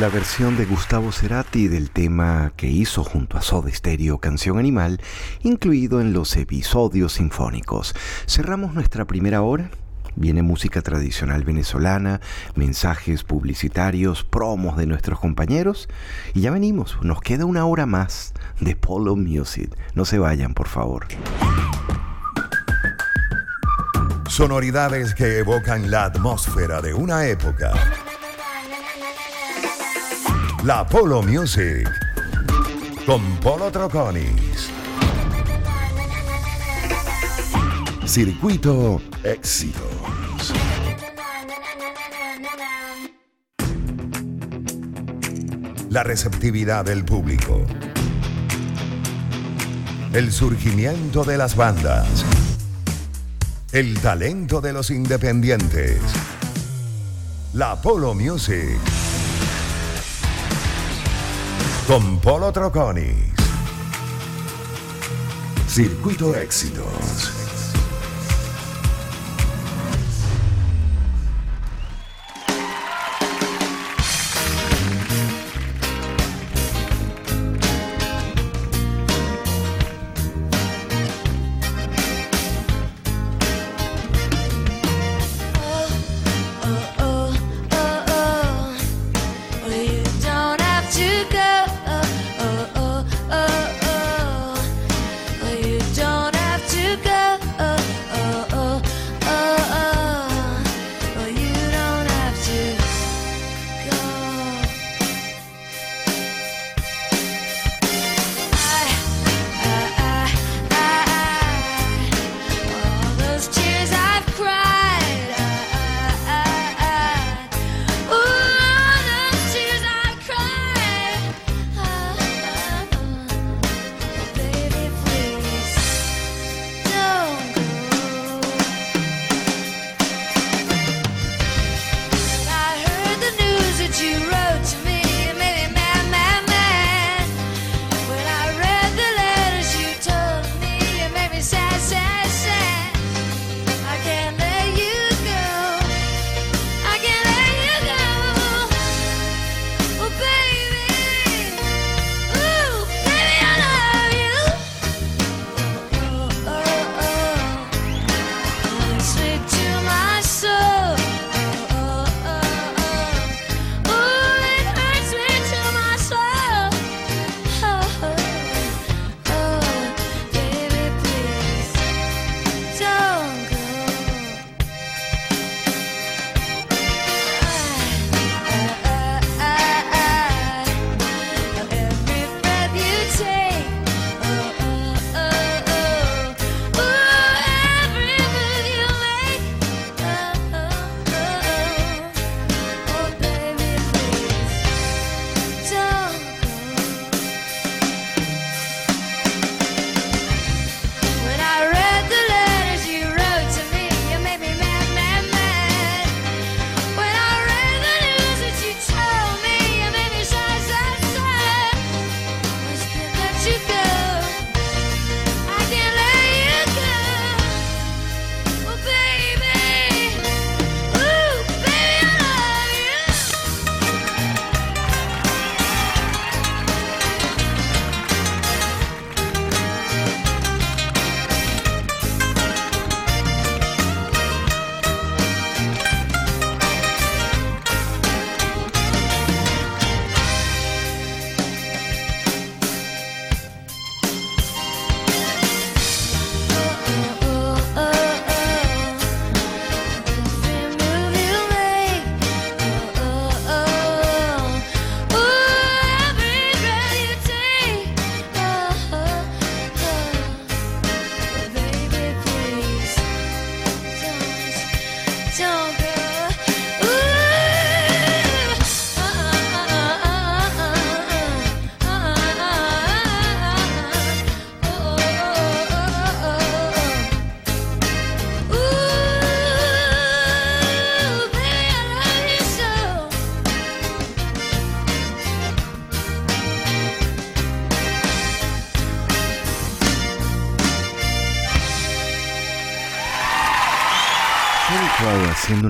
La 0.07 0.13
versión 0.13 0.57
de 0.57 0.67
Gustavo 0.67 1.11
Cerati 1.11 1.67
del 1.67 1.91
tema 1.91 2.53
que 2.57 2.69
hizo 2.69 3.03
junto 3.03 3.39
a 3.39 3.43
Soda 3.43 3.73
Stereo 3.73 4.19
Canción 4.19 4.57
Animal, 4.57 5.01
incluido 5.43 6.01
en 6.01 6.13
los 6.13 6.37
episodios 6.37 7.15
sinfónicos. 7.15 7.93
Cerramos 8.25 8.73
nuestra 8.73 9.05
primera 9.05 9.43
hora 9.43 9.69
viene 10.15 10.43
música 10.43 10.81
tradicional 10.81 11.43
venezolana, 11.43 12.21
mensajes 12.55 13.25
publicitarios, 13.25 14.23
promos 14.23 14.77
de 14.77 14.87
nuestros 14.87 15.19
compañeros 15.19 15.89
y 16.35 16.43
ya 16.43 16.53
venimos, 16.53 16.99
nos 17.03 17.21
queda 17.21 17.45
una 17.45 17.67
hora 17.67 17.85
más 17.85 18.33
de 18.61 18.77
Polo 18.77 19.17
Music. 19.17 19.77
No 19.97 20.05
se 20.05 20.21
vayan, 20.21 20.55
por 20.55 20.69
favor. 20.69 21.09
Sonoridades 24.29 25.17
que 25.17 25.39
evocan 25.39 25.91
la 25.91 26.05
atmósfera 26.05 26.81
de 26.81 26.95
una 26.95 27.27
época 27.27 27.73
la 30.67 30.85
Polo 30.85 31.23
Music 31.23 31.89
con 33.07 33.23
Polo 33.37 33.71
Troconis. 33.71 34.69
Circuito 38.05 39.01
Éxitos. 39.23 40.53
La 45.89 46.03
receptividad 46.03 46.85
del 46.85 47.05
público. 47.05 47.65
El 50.13 50.33
surgimiento 50.33 51.23
de 51.23 51.39
las 51.39 51.55
bandas. 51.55 52.25
El 53.71 54.01
talento 54.01 54.61
de 54.61 54.73
los 54.73 54.91
independientes. 54.91 56.01
La 57.53 57.81
Polo 57.81 58.15
Music 58.15 58.81
con 61.87 62.19
Polo 62.19 62.51
Troconis. 62.51 63.15
Circuito 65.69 66.35
Éxitos. 66.35 67.46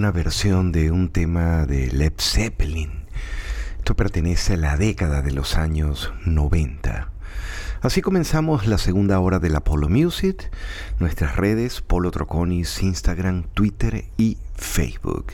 una 0.06 0.12
versión 0.12 0.70
de 0.70 0.92
un 0.92 1.08
tema 1.08 1.66
de 1.66 1.90
Led 1.90 2.12
Zeppelin. 2.16 3.06
Esto 3.78 3.96
pertenece 3.96 4.54
a 4.54 4.56
la 4.56 4.76
década 4.76 5.20
de 5.20 5.32
los 5.32 5.56
años 5.56 6.12
90. 6.24 7.10
Así 7.82 8.02
comenzamos 8.02 8.68
la 8.68 8.78
segunda 8.78 9.18
hora 9.18 9.40
de 9.40 9.50
la 9.50 9.64
Polo 9.64 9.88
Music, 9.88 10.48
nuestras 11.00 11.34
redes 11.34 11.80
Polo 11.80 12.12
Troconis, 12.12 12.84
Instagram, 12.84 13.48
Twitter 13.52 14.04
y 14.16 14.38
Facebook. 14.54 15.32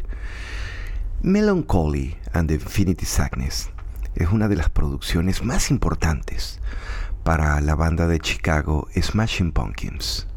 Melancholy 1.20 2.16
and 2.32 2.50
Infinity 2.50 3.04
Sadness 3.04 3.68
es 4.14 4.30
una 4.30 4.48
de 4.48 4.56
las 4.56 4.70
producciones 4.70 5.44
más 5.44 5.70
importantes 5.70 6.62
para 7.24 7.60
la 7.60 7.74
banda 7.74 8.06
de 8.06 8.20
Chicago 8.20 8.88
Smashing 8.96 9.52
Pumpkins. 9.52 10.28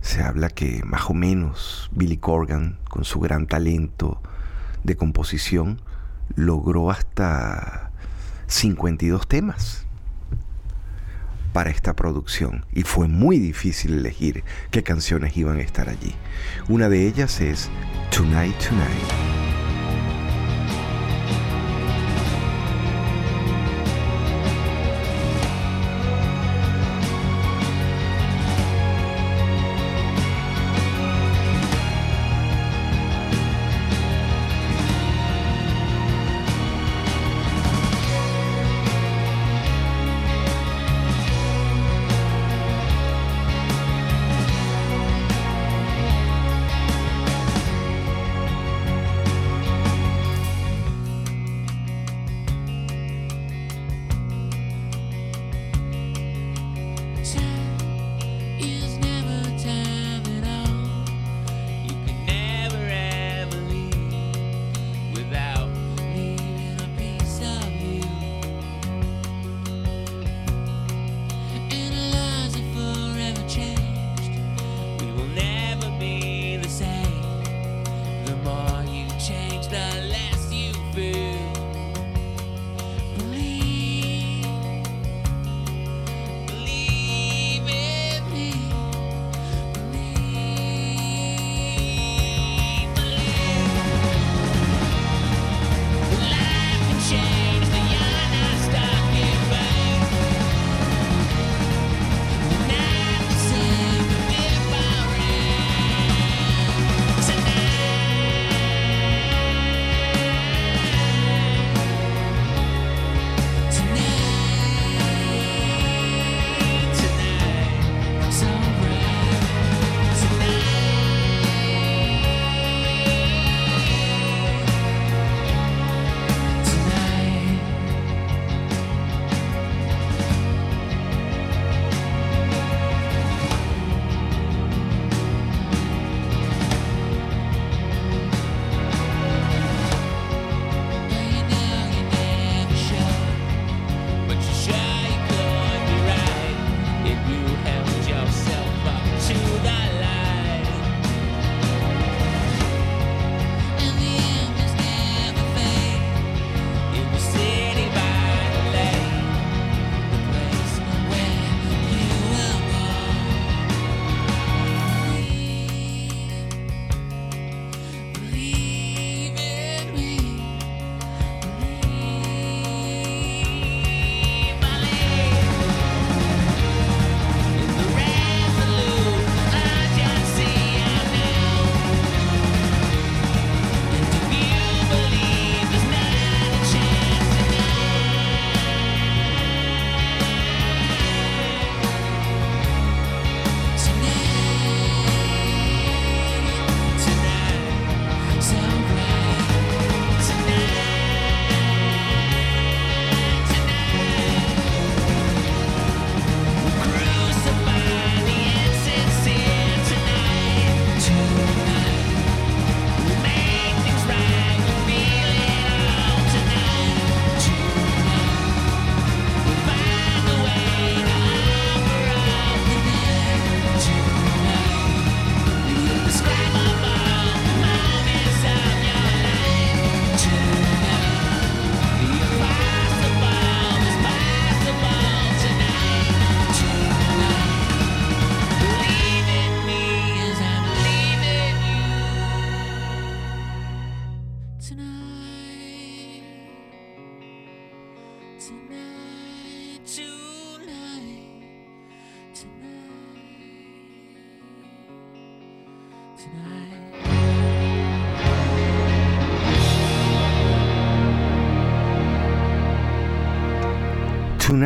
Se 0.00 0.22
habla 0.22 0.48
que 0.48 0.82
más 0.84 1.10
o 1.10 1.14
menos 1.14 1.90
Billy 1.92 2.16
Corgan 2.16 2.78
con 2.98 3.04
su 3.04 3.20
gran 3.20 3.46
talento 3.46 4.20
de 4.82 4.96
composición, 4.96 5.80
logró 6.34 6.90
hasta 6.90 7.92
52 8.48 9.28
temas 9.28 9.86
para 11.52 11.70
esta 11.70 11.94
producción 11.94 12.66
y 12.72 12.82
fue 12.82 13.06
muy 13.06 13.38
difícil 13.38 13.98
elegir 13.98 14.42
qué 14.72 14.82
canciones 14.82 15.36
iban 15.36 15.58
a 15.58 15.62
estar 15.62 15.88
allí. 15.88 16.12
Una 16.68 16.88
de 16.88 17.06
ellas 17.06 17.40
es 17.40 17.70
Tonight 18.10 18.58
Tonight. 18.58 19.47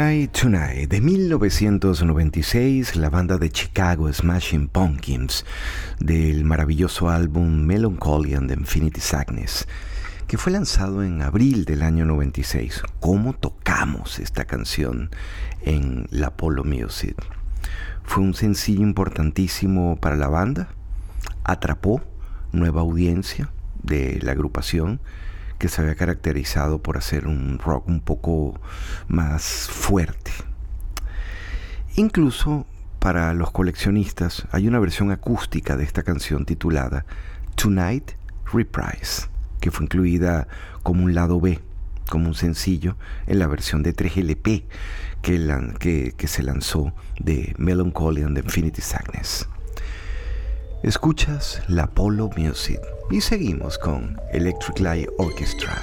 Tonight 0.02 0.32
Tonight 0.32 0.90
de 0.90 1.00
1996, 1.00 2.96
la 2.96 3.08
banda 3.08 3.38
de 3.38 3.52
Chicago 3.52 4.12
Smashing 4.12 4.66
Pumpkins 4.66 5.46
del 6.00 6.44
maravilloso 6.44 7.08
álbum 7.08 7.64
Melancholy 7.64 8.34
and 8.34 8.48
the 8.48 8.54
Infinity 8.54 9.00
Sadness, 9.00 9.68
que 10.26 10.38
fue 10.38 10.50
lanzado 10.50 11.04
en 11.04 11.22
abril 11.22 11.64
del 11.64 11.82
año 11.82 12.04
96. 12.04 12.82
¿Cómo 12.98 13.32
tocamos 13.32 14.18
esta 14.18 14.44
canción 14.44 15.10
en 15.60 16.08
la 16.10 16.26
Apollo 16.28 16.64
Music? 16.64 17.14
Fue 18.02 18.24
un 18.24 18.34
sencillo 18.34 18.82
importantísimo 18.82 20.00
para 20.00 20.16
la 20.16 20.26
banda, 20.26 20.70
atrapó 21.44 22.02
nueva 22.50 22.80
audiencia 22.80 23.50
de 23.84 24.18
la 24.20 24.32
agrupación 24.32 24.98
que 25.62 25.68
se 25.68 25.80
había 25.80 25.94
caracterizado 25.94 26.82
por 26.82 26.96
hacer 26.96 27.28
un 27.28 27.60
rock 27.60 27.86
un 27.86 28.00
poco 28.00 28.60
más 29.06 29.68
fuerte. 29.70 30.32
Incluso 31.94 32.66
para 32.98 33.32
los 33.32 33.52
coleccionistas 33.52 34.48
hay 34.50 34.66
una 34.66 34.80
versión 34.80 35.12
acústica 35.12 35.76
de 35.76 35.84
esta 35.84 36.02
canción 36.02 36.46
titulada 36.46 37.06
Tonight 37.54 38.10
Reprise, 38.52 39.28
que 39.60 39.70
fue 39.70 39.84
incluida 39.84 40.48
como 40.82 41.04
un 41.04 41.14
lado 41.14 41.40
B, 41.40 41.60
como 42.10 42.26
un 42.26 42.34
sencillo 42.34 42.96
en 43.28 43.38
la 43.38 43.46
versión 43.46 43.84
de 43.84 43.94
3LP 43.94 44.64
que, 45.22 46.26
se 46.26 46.42
lanzó 46.42 46.92
de 47.20 47.54
Melancholy 47.56 48.24
and 48.24 48.34
the 48.34 48.42
Infinity 48.42 48.82
Sadness. 48.82 49.46
Escuchas 50.82 51.62
la 51.68 51.86
Polo 51.86 52.28
Music 52.36 52.80
y 53.08 53.20
seguimos 53.20 53.78
con 53.78 54.16
Electric 54.32 54.80
Light 54.80 55.08
Orchestra. 55.16 55.80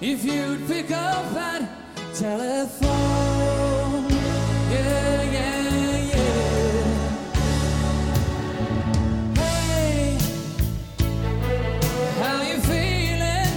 If 0.00 0.24
you'd 0.24 0.66
pick 0.66 0.90
up 0.90 1.32
that 1.32 1.68
telephone. 2.14 2.90
Yeah, 4.70 5.22
yeah, 5.22 5.98
yeah. 6.12 6.84
Hey, 9.34 10.18
how 12.20 12.42
you 12.42 12.58
feeling? 12.60 13.52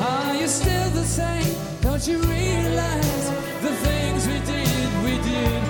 Are 0.00 0.34
you 0.36 0.48
still 0.48 0.90
the 0.90 1.04
same? 1.04 1.54
Don't 1.82 2.06
you 2.08 2.18
realize 2.18 3.30
the 3.60 3.72
things 3.86 4.26
we 4.26 4.40
did, 4.40 4.88
we 5.04 5.18
did 5.22 5.62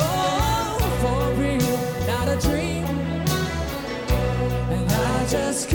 all 0.00 0.78
for 1.02 1.34
real, 1.34 1.78
not 2.06 2.28
a 2.28 2.36
dream? 2.40 2.84
And 4.70 4.90
I 4.90 5.26
just 5.28 5.67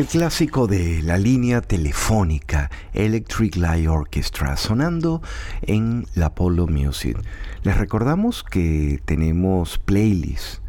El 0.00 0.06
clásico 0.06 0.66
de 0.66 1.02
la 1.02 1.18
línea 1.18 1.60
telefónica 1.60 2.70
Electric 2.94 3.56
Light 3.56 3.86
Orchestra 3.86 4.56
sonando 4.56 5.20
en 5.60 6.06
la 6.14 6.28
Apollo 6.28 6.68
Music. 6.68 7.18
Les 7.64 7.76
recordamos 7.76 8.42
que 8.42 9.02
tenemos 9.04 9.76
playlists 9.76 10.62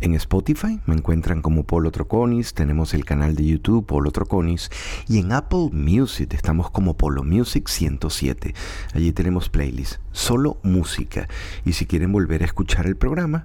en 0.00 0.14
Spotify, 0.14 0.80
me 0.86 0.94
encuentran 0.94 1.42
como 1.42 1.64
Polo 1.64 1.90
Troconis, 1.90 2.54
tenemos 2.54 2.94
el 2.94 3.04
canal 3.04 3.36
de 3.36 3.44
YouTube 3.44 3.84
Polo 3.84 4.10
Troconis 4.10 4.70
y 5.06 5.18
en 5.18 5.32
Apple 5.32 5.68
Music 5.70 6.32
estamos 6.32 6.70
como 6.70 6.96
Polo 6.96 7.24
Music 7.24 7.68
107. 7.68 8.54
Allí 8.94 9.12
tenemos 9.12 9.50
playlists, 9.50 10.00
solo 10.12 10.56
música. 10.62 11.28
Y 11.66 11.74
si 11.74 11.84
quieren 11.84 12.10
volver 12.10 12.40
a 12.40 12.46
escuchar 12.46 12.86
el 12.86 12.96
programa, 12.96 13.44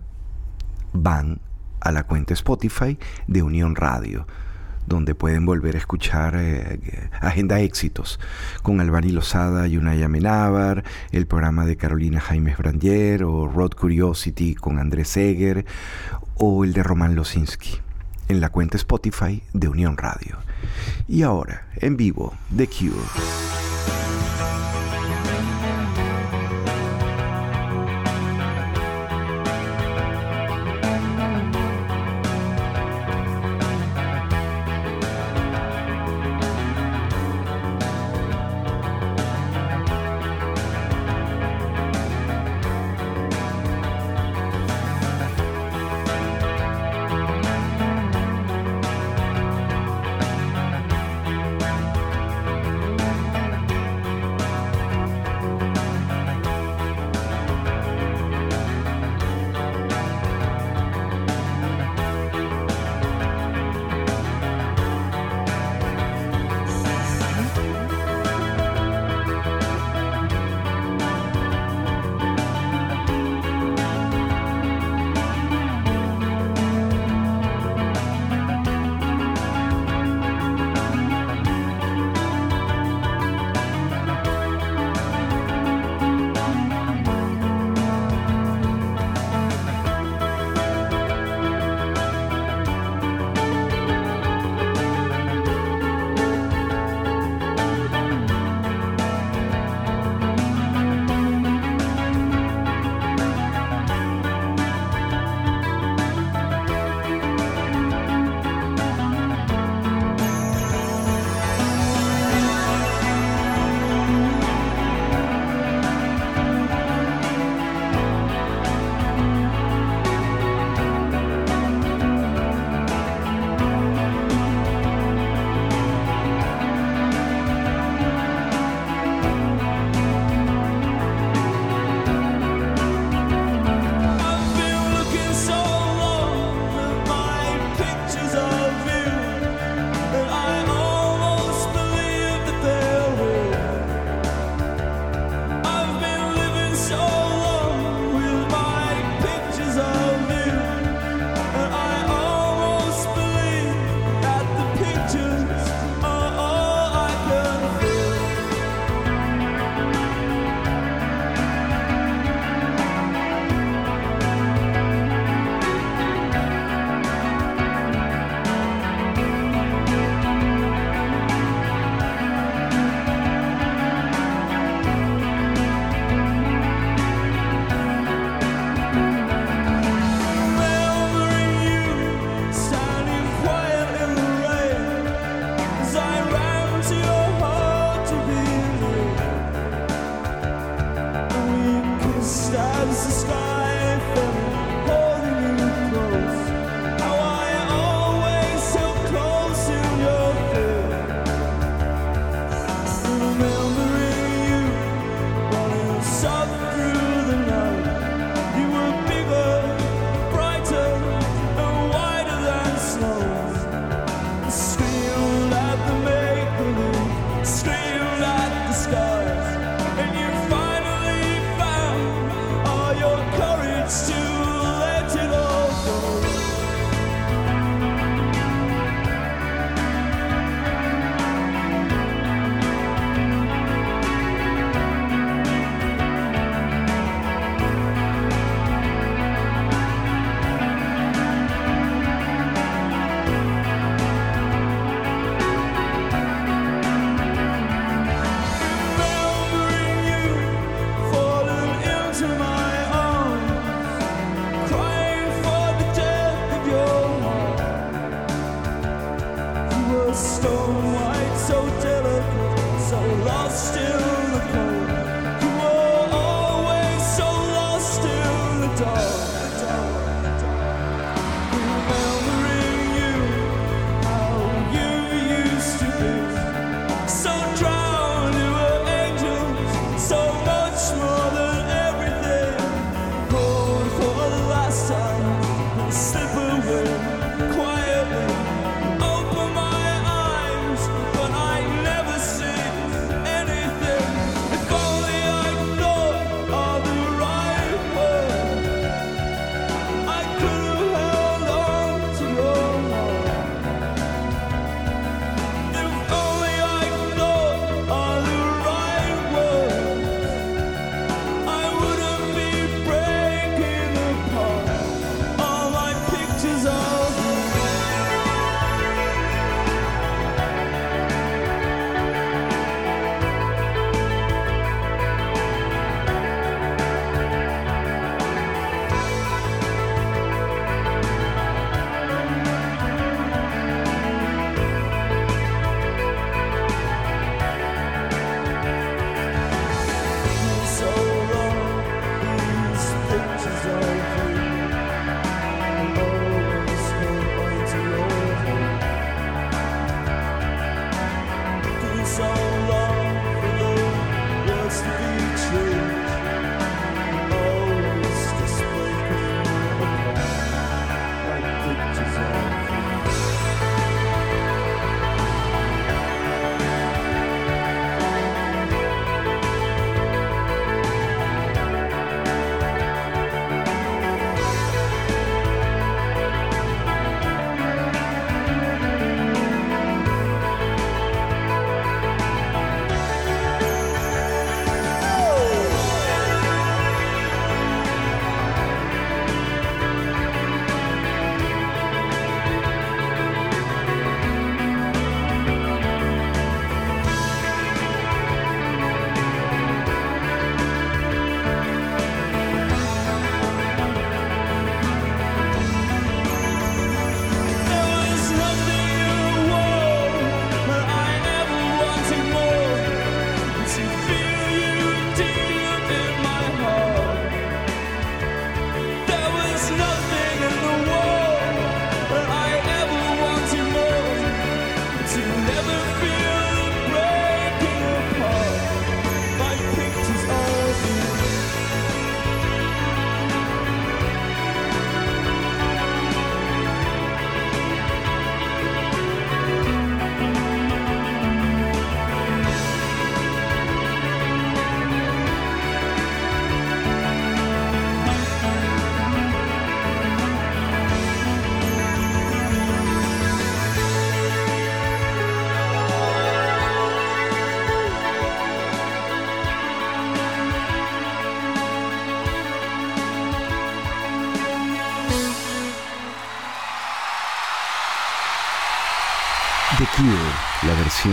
van 0.94 1.41
a 1.82 1.91
la 1.91 2.04
cuenta 2.04 2.34
Spotify 2.34 2.98
de 3.28 3.44
Unión 3.44 3.76
Radio 3.76 4.26
donde 4.88 5.16
pueden 5.16 5.46
volver 5.46 5.76
a 5.76 5.80
escuchar 5.80 6.36
eh, 6.38 7.10
Agenda 7.22 7.60
Éxitos 7.60 8.20
con 8.62 8.80
Albani 8.80 9.12
Lozada 9.12 9.68
y 9.68 9.78
Unai 9.78 10.04
Amenábar, 10.04 10.84
el 11.12 11.28
programa 11.28 11.66
de 11.66 11.76
Carolina 11.76 12.20
Jaimes 12.20 12.58
Brandier 12.58 13.24
o 13.24 13.48
Road 13.48 13.72
Curiosity 13.72 14.56
con 14.56 14.80
Andrés 14.80 15.10
Seger 15.10 15.66
o 16.36 16.64
el 16.64 16.74
de 16.74 16.84
Román 16.84 17.16
Losinski 17.16 17.80
en 18.28 18.42
la 18.42 18.50
cuenta 18.50 18.78
Spotify 18.78 19.44
de 19.54 19.68
Unión 19.68 19.98
Radio. 19.98 20.38
Y 21.08 21.24
ahora, 21.24 21.68
en 21.76 21.98
vivo, 21.98 22.34
The 22.56 22.68
Cure. 22.68 23.72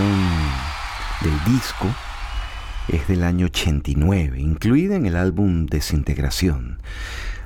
Del 0.01 1.45
disco, 1.53 1.87
es 2.89 3.07
del 3.09 3.23
año 3.23 3.47
89, 3.47 4.41
incluida 4.41 4.97
en 4.97 5.07
el 5.07 5.17
álbum 5.17 5.67
Desintegración. 5.67 6.81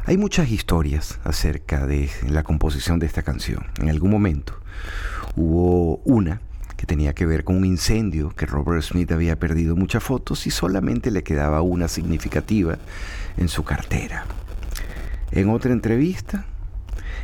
Hay 0.04 0.18
muchas 0.18 0.50
historias 0.50 1.18
acerca 1.24 1.86
de 1.86 2.10
la 2.28 2.42
composición 2.42 2.98
de 2.98 3.06
esta 3.06 3.22
canción. 3.22 3.66
En 3.80 3.88
algún 3.88 4.10
momento 4.10 4.60
hubo 5.34 5.96
una 6.04 6.40
que 6.76 6.86
tenía 6.86 7.12
que 7.14 7.26
ver 7.26 7.44
con 7.44 7.56
un 7.56 7.64
incendio 7.64 8.30
que 8.30 8.46
Robert 8.46 8.82
Smith 8.82 9.10
había 9.12 9.38
perdido 9.38 9.76
muchas 9.76 10.02
fotos 10.02 10.46
y 10.46 10.50
solamente 10.50 11.10
le 11.10 11.22
quedaba 11.22 11.62
una 11.62 11.88
significativa 11.88 12.78
en 13.36 13.48
su 13.48 13.64
cartera. 13.64 14.26
En 15.30 15.50
otra 15.50 15.72
entrevista, 15.72 16.46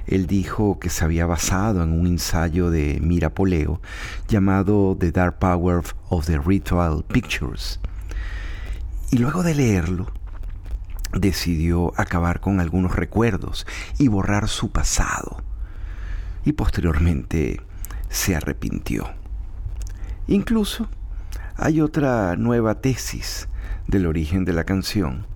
él 0.06 0.26
dijo 0.26 0.78
que 0.78 0.90
se 0.90 1.04
había 1.04 1.26
basado 1.26 1.82
en 1.82 1.92
un 1.92 2.06
ensayo 2.06 2.70
de 2.70 2.98
Mira 3.02 3.30
Poleo 3.30 3.80
llamado 4.28 4.96
The 4.98 5.12
Dark 5.12 5.38
Power 5.38 5.82
of 6.08 6.26
the 6.26 6.38
Ritual 6.38 7.04
Pictures. 7.04 7.80
Y 9.10 9.18
luego 9.18 9.42
de 9.42 9.54
leerlo, 9.54 10.12
decidió 11.12 11.92
acabar 11.96 12.40
con 12.40 12.60
algunos 12.60 12.94
recuerdos 12.94 13.66
y 13.98 14.08
borrar 14.08 14.48
su 14.48 14.70
pasado. 14.70 15.42
Y 16.44 16.52
posteriormente 16.52 17.60
se 18.08 18.36
arrepintió. 18.36 19.10
Incluso 20.26 20.88
hay 21.56 21.80
otra 21.80 22.36
nueva 22.36 22.80
tesis 22.80 23.48
del 23.86 24.06
origen 24.06 24.44
de 24.44 24.52
la 24.52 24.64
canción. 24.64 25.26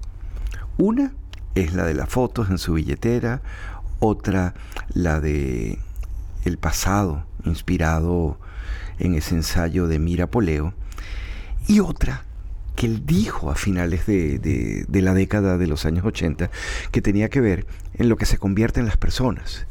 Una 0.78 1.12
es 1.54 1.74
la 1.74 1.84
de 1.84 1.94
las 1.94 2.08
fotos 2.08 2.50
en 2.50 2.58
su 2.58 2.74
billetera, 2.74 3.42
otra 4.04 4.54
la 4.92 5.20
de 5.20 5.78
el 6.44 6.58
pasado 6.58 7.26
inspirado 7.44 8.38
en 8.98 9.14
ese 9.14 9.34
ensayo 9.34 9.88
de 9.88 9.98
Mira 9.98 10.26
Poleo 10.26 10.74
y 11.66 11.80
otra 11.80 12.24
que 12.76 12.86
él 12.86 13.06
dijo 13.06 13.50
a 13.50 13.54
finales 13.54 14.04
de, 14.06 14.38
de- 14.38 14.84
de 14.88 15.02
la 15.02 15.14
década 15.14 15.56
de 15.58 15.66
los 15.66 15.86
años 15.86 16.04
80 16.04 16.50
que 16.90 17.00
tenía 17.02 17.28
que 17.30 17.40
ver 17.40 17.66
en 17.94 18.08
lo 18.08 18.16
que 18.16 18.26
se 18.26 18.36
convierte 18.38 18.80
en 18.80 18.86
las 18.86 18.96
personas 18.96 19.66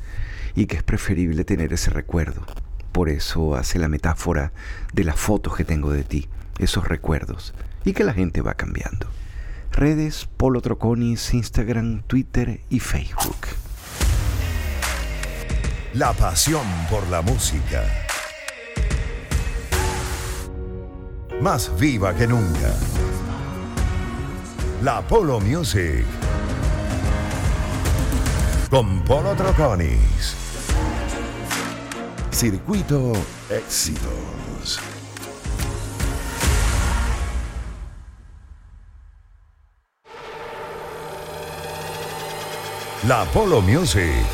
y 0.56 0.66
que 0.66 0.78
es 0.78 0.84
preferible 0.84 1.44
tener 1.46 1.74
ese 1.74 1.90
recuerdo. 1.92 2.46
Por 2.92 3.10
eso 3.10 3.56
hace 3.56 3.78
la 3.80 3.88
metáfora 3.90 4.52
de 4.94 5.04
las 5.04 5.16
fotos 5.20 5.56
que 5.56 5.64
tengo 5.66 5.92
de 5.92 6.04
ti, 6.04 6.28
esos 6.60 6.88
recuerdos, 6.88 7.54
y 7.84 7.94
que 7.94 8.04
la 8.04 8.14
gente 8.14 8.42
va 8.42 8.54
cambiando. 8.54 9.08
Redes, 9.72 10.28
Polo 10.38 10.62
Troconis, 10.62 11.34
Instagram, 11.34 12.04
Twitter 12.04 12.62
y 12.70 12.80
Facebook 12.80 13.36
la 15.94 16.12
pasión 16.14 16.66
por 16.90 17.08
la 17.10 17.22
música. 17.22 17.84
Más 21.40 21.72
viva 21.78 22.16
que 22.16 22.26
nunca. 22.26 22.74
La 24.82 25.02
Polo 25.02 25.40
Music. 25.40 26.06
Con 28.70 29.04
Polo 29.04 29.36
Troconis. 29.36 30.36
Circuito 32.32 33.14
Éxitos. 33.50 34.80
La 43.08 43.26
Polo 43.26 43.62
Music 43.62 44.26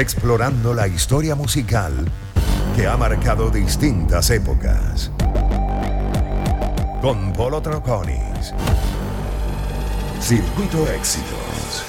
explorando 0.00 0.72
la 0.72 0.88
historia 0.88 1.34
musical 1.34 1.92
que 2.74 2.86
ha 2.86 2.96
marcado 2.96 3.50
distintas 3.50 4.30
épocas. 4.30 5.10
Con 7.02 7.32
Polo 7.34 7.60
Troconis. 7.60 8.54
Circuito 10.20 10.86
Éxitos. 10.90 11.84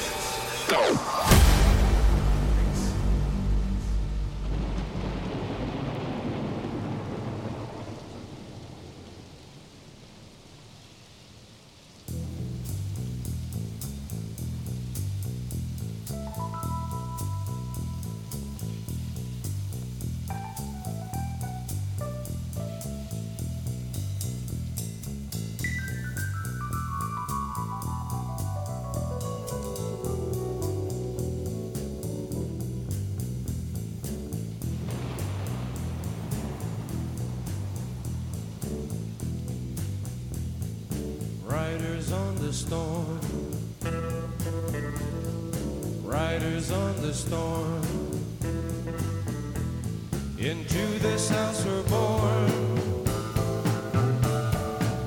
into 50.81 50.99
this 50.99 51.29
house 51.29 51.65
we're 51.65 51.83
born. 51.83 52.49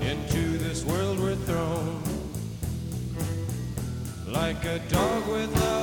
Into 0.01 0.59
this 0.59 0.85
world 0.85 1.19
we're 1.19 1.35
thrown. 1.35 2.03
Like 4.29 4.65
a 4.65 4.79
dog 4.91 5.27
with 5.29 5.53
love. 5.61 5.74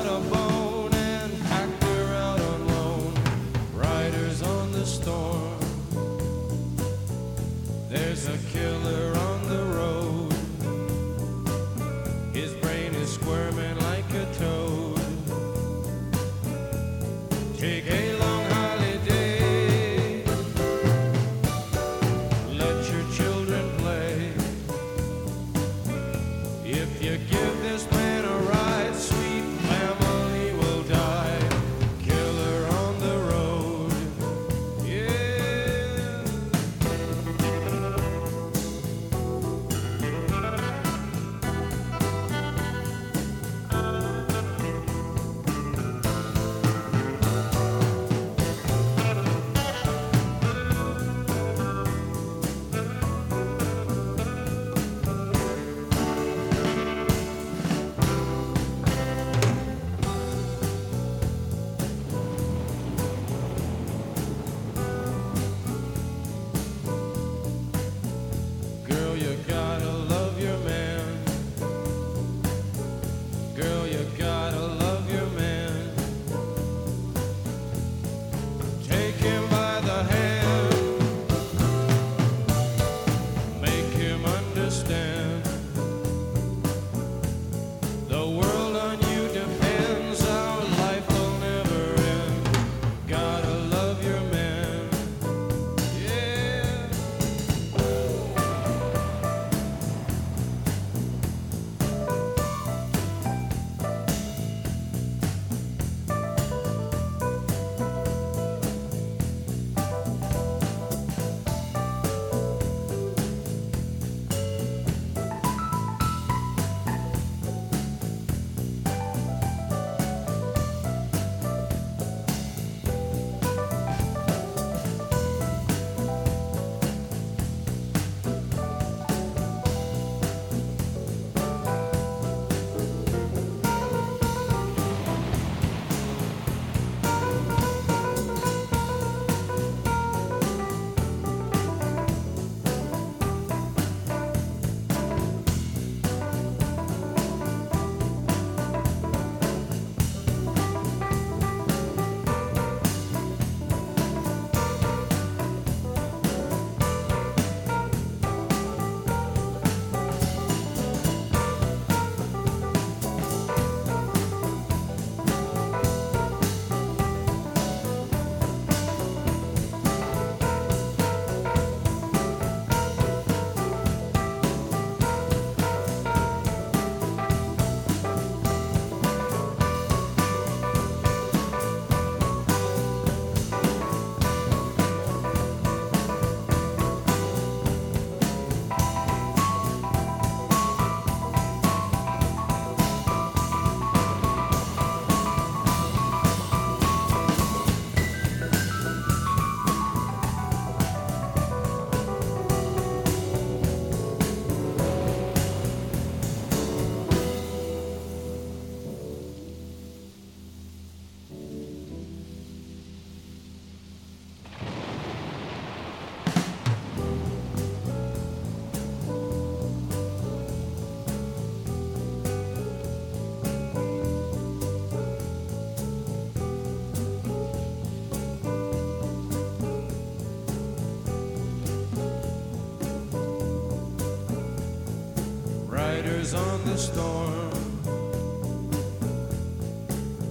The 236.72 236.78
storm. 236.78 237.52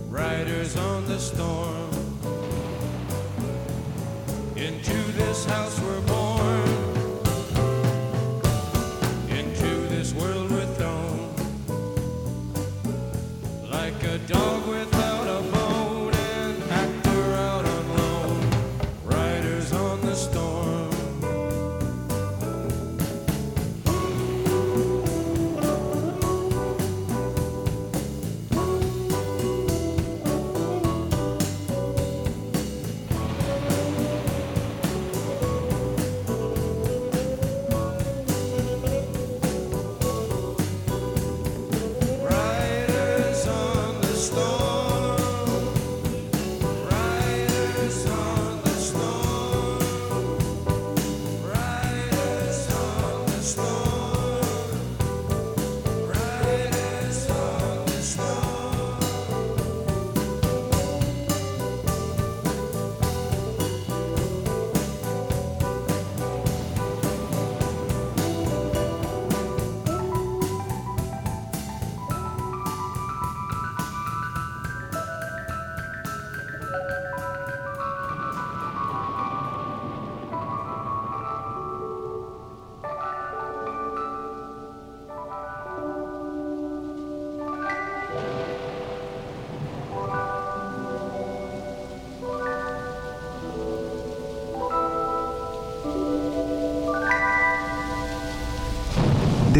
Riders 0.08 0.74
on 0.76 1.06
the 1.06 1.18
storm. 1.18 1.59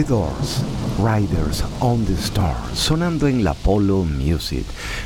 The 0.00 0.08
Doors, 0.08 0.62
Riders 0.98 1.62
on 1.80 2.06
the 2.06 2.14
Star, 2.14 2.56
sonando 2.72 3.28
en 3.28 3.44
la 3.44 3.52
Polo 3.52 4.02
Music. 4.04 4.64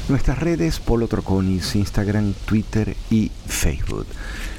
Nuestras 0.09 0.39
redes 0.39 0.79
Polo 0.79 1.09
Troconis, 1.09 1.75
Instagram, 1.75 2.33
Twitter 2.45 2.95
y 3.11 3.33
Facebook. 3.47 4.07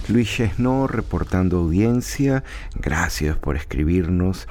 Luis 0.10 0.28
Chesno 0.30 0.88
reportando 0.88 1.60
audiencia. 1.60 2.44
Gracias 2.76 3.38
por 3.38 3.56
escribirnos. 3.56 4.49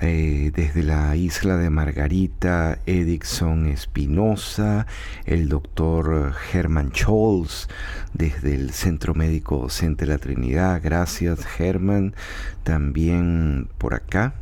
Eh, 0.00 0.50
desde 0.54 0.82
la 0.82 1.14
isla 1.14 1.58
de 1.58 1.68
Margarita, 1.68 2.78
Edixon 2.86 3.66
Espinosa, 3.66 4.86
el 5.26 5.50
doctor 5.50 6.32
Herman 6.54 6.92
Scholz, 6.94 7.68
desde 8.14 8.54
el 8.54 8.70
Centro 8.70 9.12
Médico 9.12 9.58
Docente 9.58 10.06
La 10.06 10.16
Trinidad, 10.16 10.80
gracias 10.82 11.40
Herman, 11.58 12.14
también 12.62 13.68
por 13.78 13.92
acá 13.92 14.34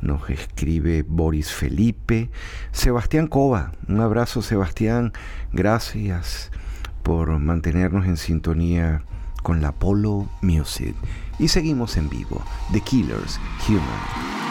nos 0.00 0.30
escribe 0.30 1.04
Boris 1.06 1.52
Felipe, 1.52 2.30
Sebastián 2.72 3.26
Cova, 3.26 3.72
un 3.88 4.00
abrazo 4.00 4.42
Sebastián, 4.42 5.12
gracias 5.52 6.50
por 7.02 7.38
mantenernos 7.38 8.06
en 8.06 8.16
sintonía 8.16 9.02
con 9.42 9.60
la 9.60 9.72
Polo 9.72 10.28
Music. 10.42 10.94
Y 11.38 11.48
seguimos 11.48 11.96
en 11.96 12.08
vivo, 12.08 12.42
The 12.72 12.80
Killers, 12.80 13.40
Human. 13.68 14.47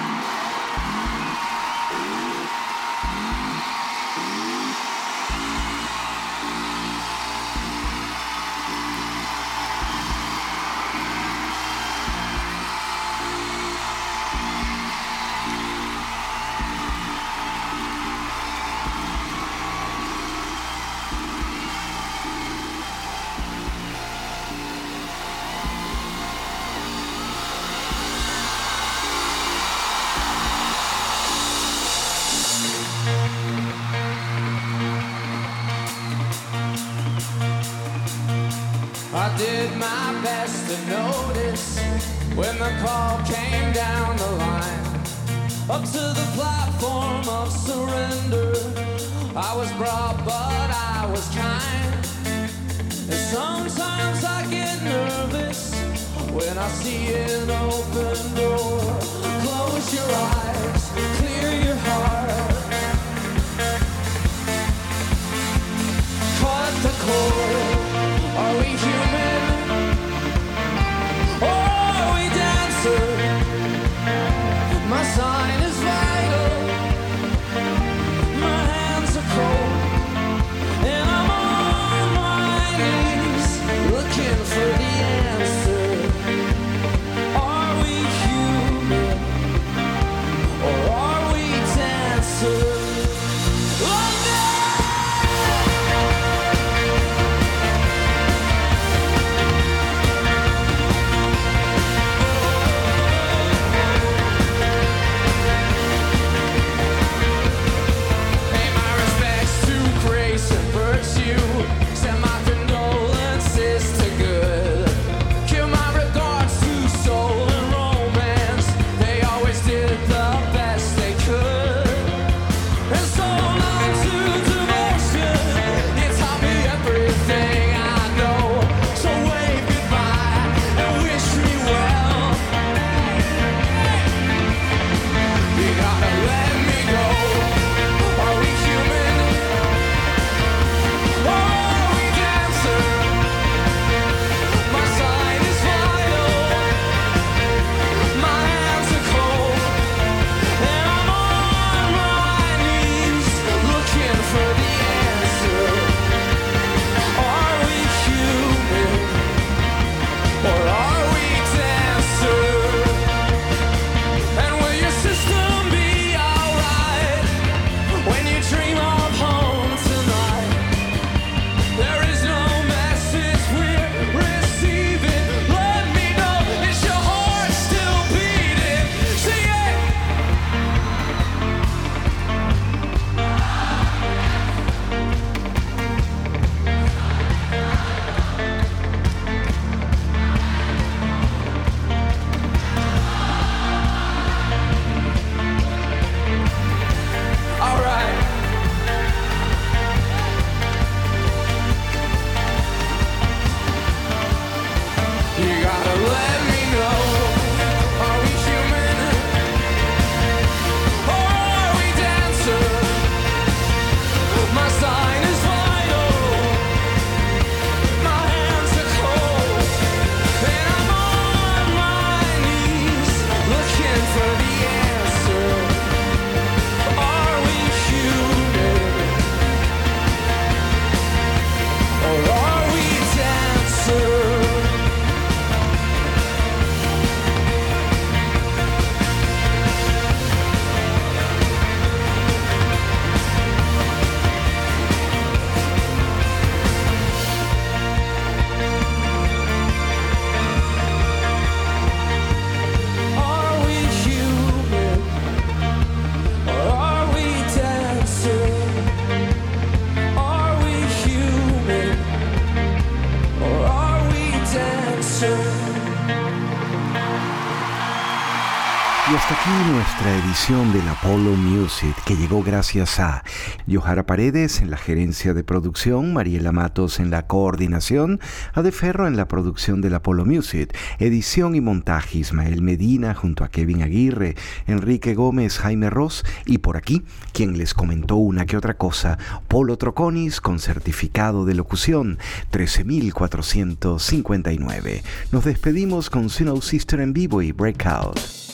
Nuestra 270.07 270.27
edición 270.27 270.73
del 270.73 270.87
Apollo 270.87 271.35
Music, 271.35 271.95
que 272.05 272.15
llegó 272.15 272.43
gracias 272.43 272.99
a 272.99 273.23
Johara 273.69 274.05
Paredes 274.05 274.61
en 274.61 274.69
la 274.69 274.77
gerencia 274.77 275.33
de 275.33 275.43
producción, 275.43 276.13
Mariela 276.13 276.51
Matos 276.51 276.99
en 276.99 277.09
la 277.09 277.25
coordinación, 277.27 278.19
Ade 278.53 278.71
Ferro 278.71 279.07
en 279.07 279.17
la 279.17 279.27
producción 279.27 279.81
del 279.81 279.95
Apollo 279.95 280.23
Music, 280.25 280.77
edición 280.99 281.55
y 281.55 281.61
montaje 281.61 282.19
Ismael 282.19 282.61
Medina 282.61 283.15
junto 283.15 283.43
a 283.43 283.49
Kevin 283.49 283.81
Aguirre, 283.81 284.35
Enrique 284.65 285.13
Gómez, 285.13 285.57
Jaime 285.57 285.89
Ross 285.89 286.23
y 286.45 286.59
por 286.59 286.77
aquí, 286.77 287.03
quien 287.33 287.57
les 287.57 287.73
comentó 287.73 288.15
una 288.15 288.45
que 288.45 288.55
otra 288.55 288.75
cosa, 288.75 289.17
Polo 289.47 289.77
Troconis 289.77 290.39
con 290.41 290.59
certificado 290.59 291.45
de 291.45 291.55
locución 291.55 292.17
13459. 292.51 295.03
Nos 295.31 295.43
despedimos 295.43 296.09
con 296.09 296.29
Snow 296.29 296.61
Sister 296.61 297.01
en 297.01 297.13
vivo 297.13 297.41
y 297.41 297.51
Breakout. 297.51 298.46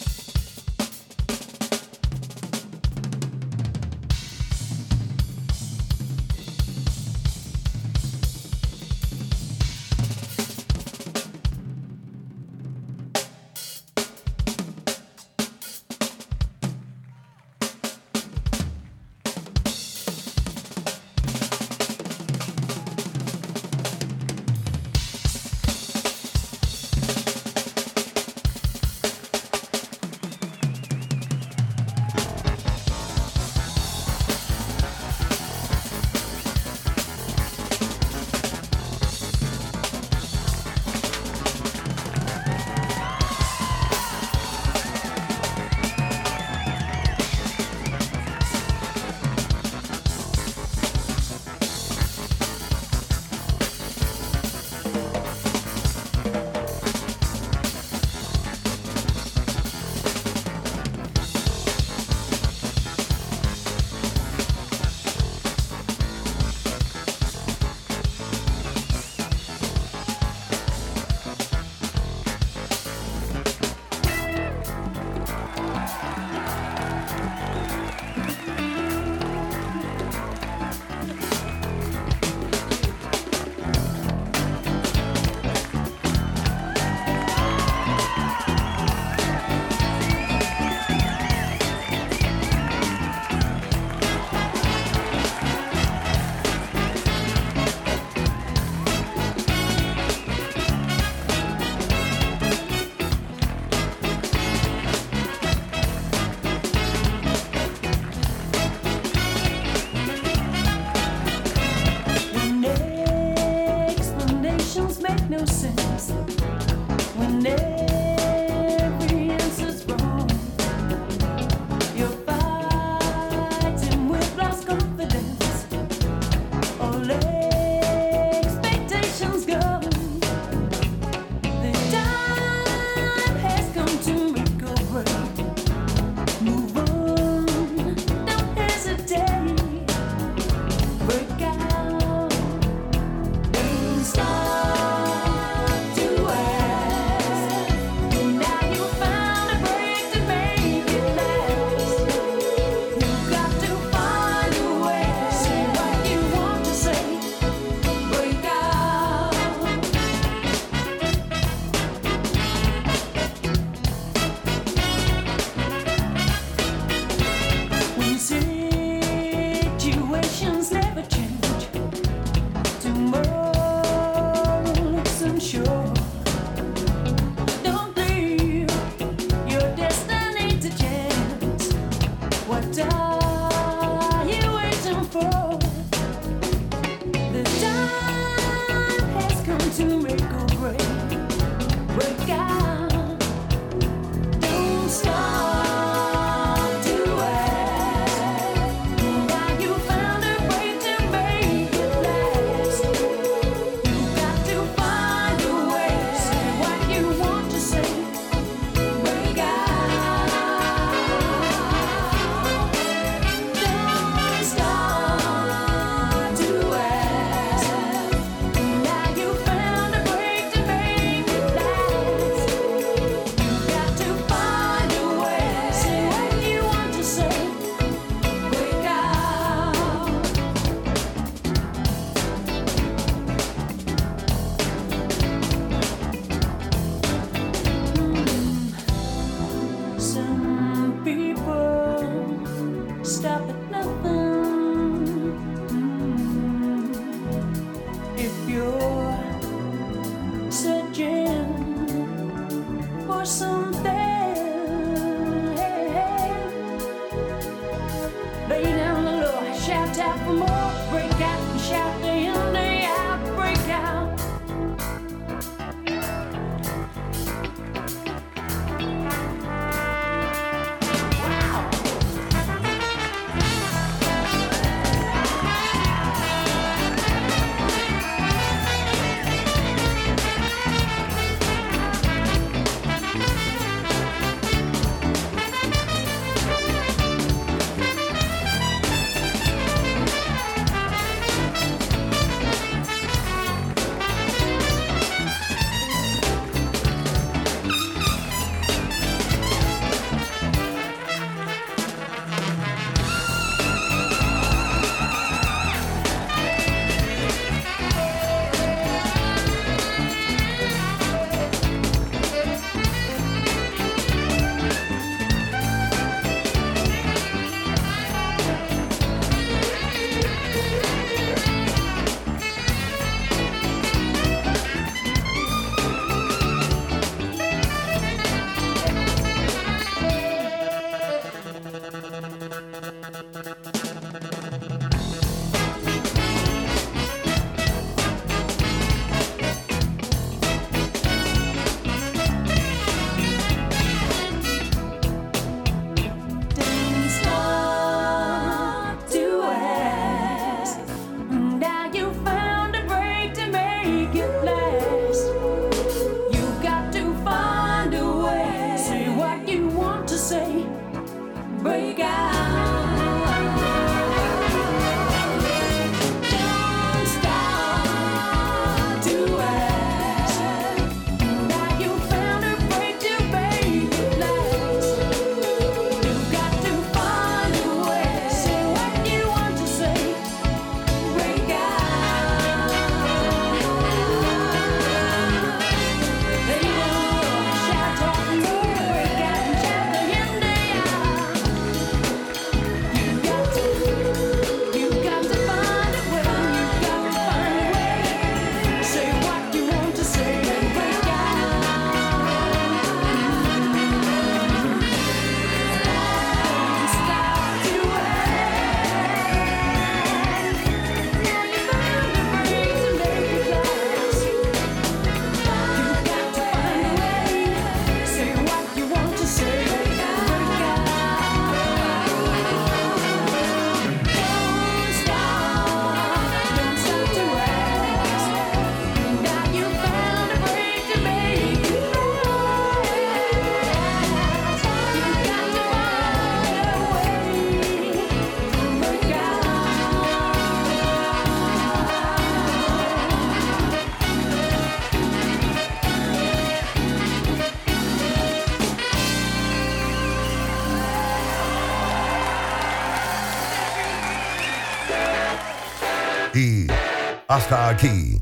Hasta 457.35 457.69
aquí. 457.69 458.21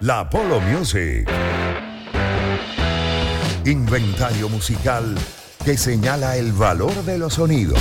La 0.00 0.28
Polo 0.28 0.60
Music. 0.60 1.26
Inventario 3.64 4.50
musical 4.50 5.16
que 5.64 5.78
señala 5.78 6.36
el 6.36 6.52
valor 6.52 6.92
de 7.04 7.16
los 7.16 7.32
sonidos 7.32 7.80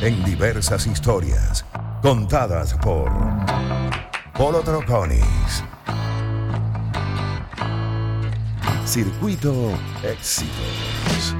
en 0.00 0.24
diversas 0.24 0.86
historias 0.86 1.66
contadas 2.00 2.72
por 2.72 3.12
Polo 4.32 4.62
Troconis. 4.62 5.64
Circuito 8.86 9.52
Éxitos. 10.02 11.36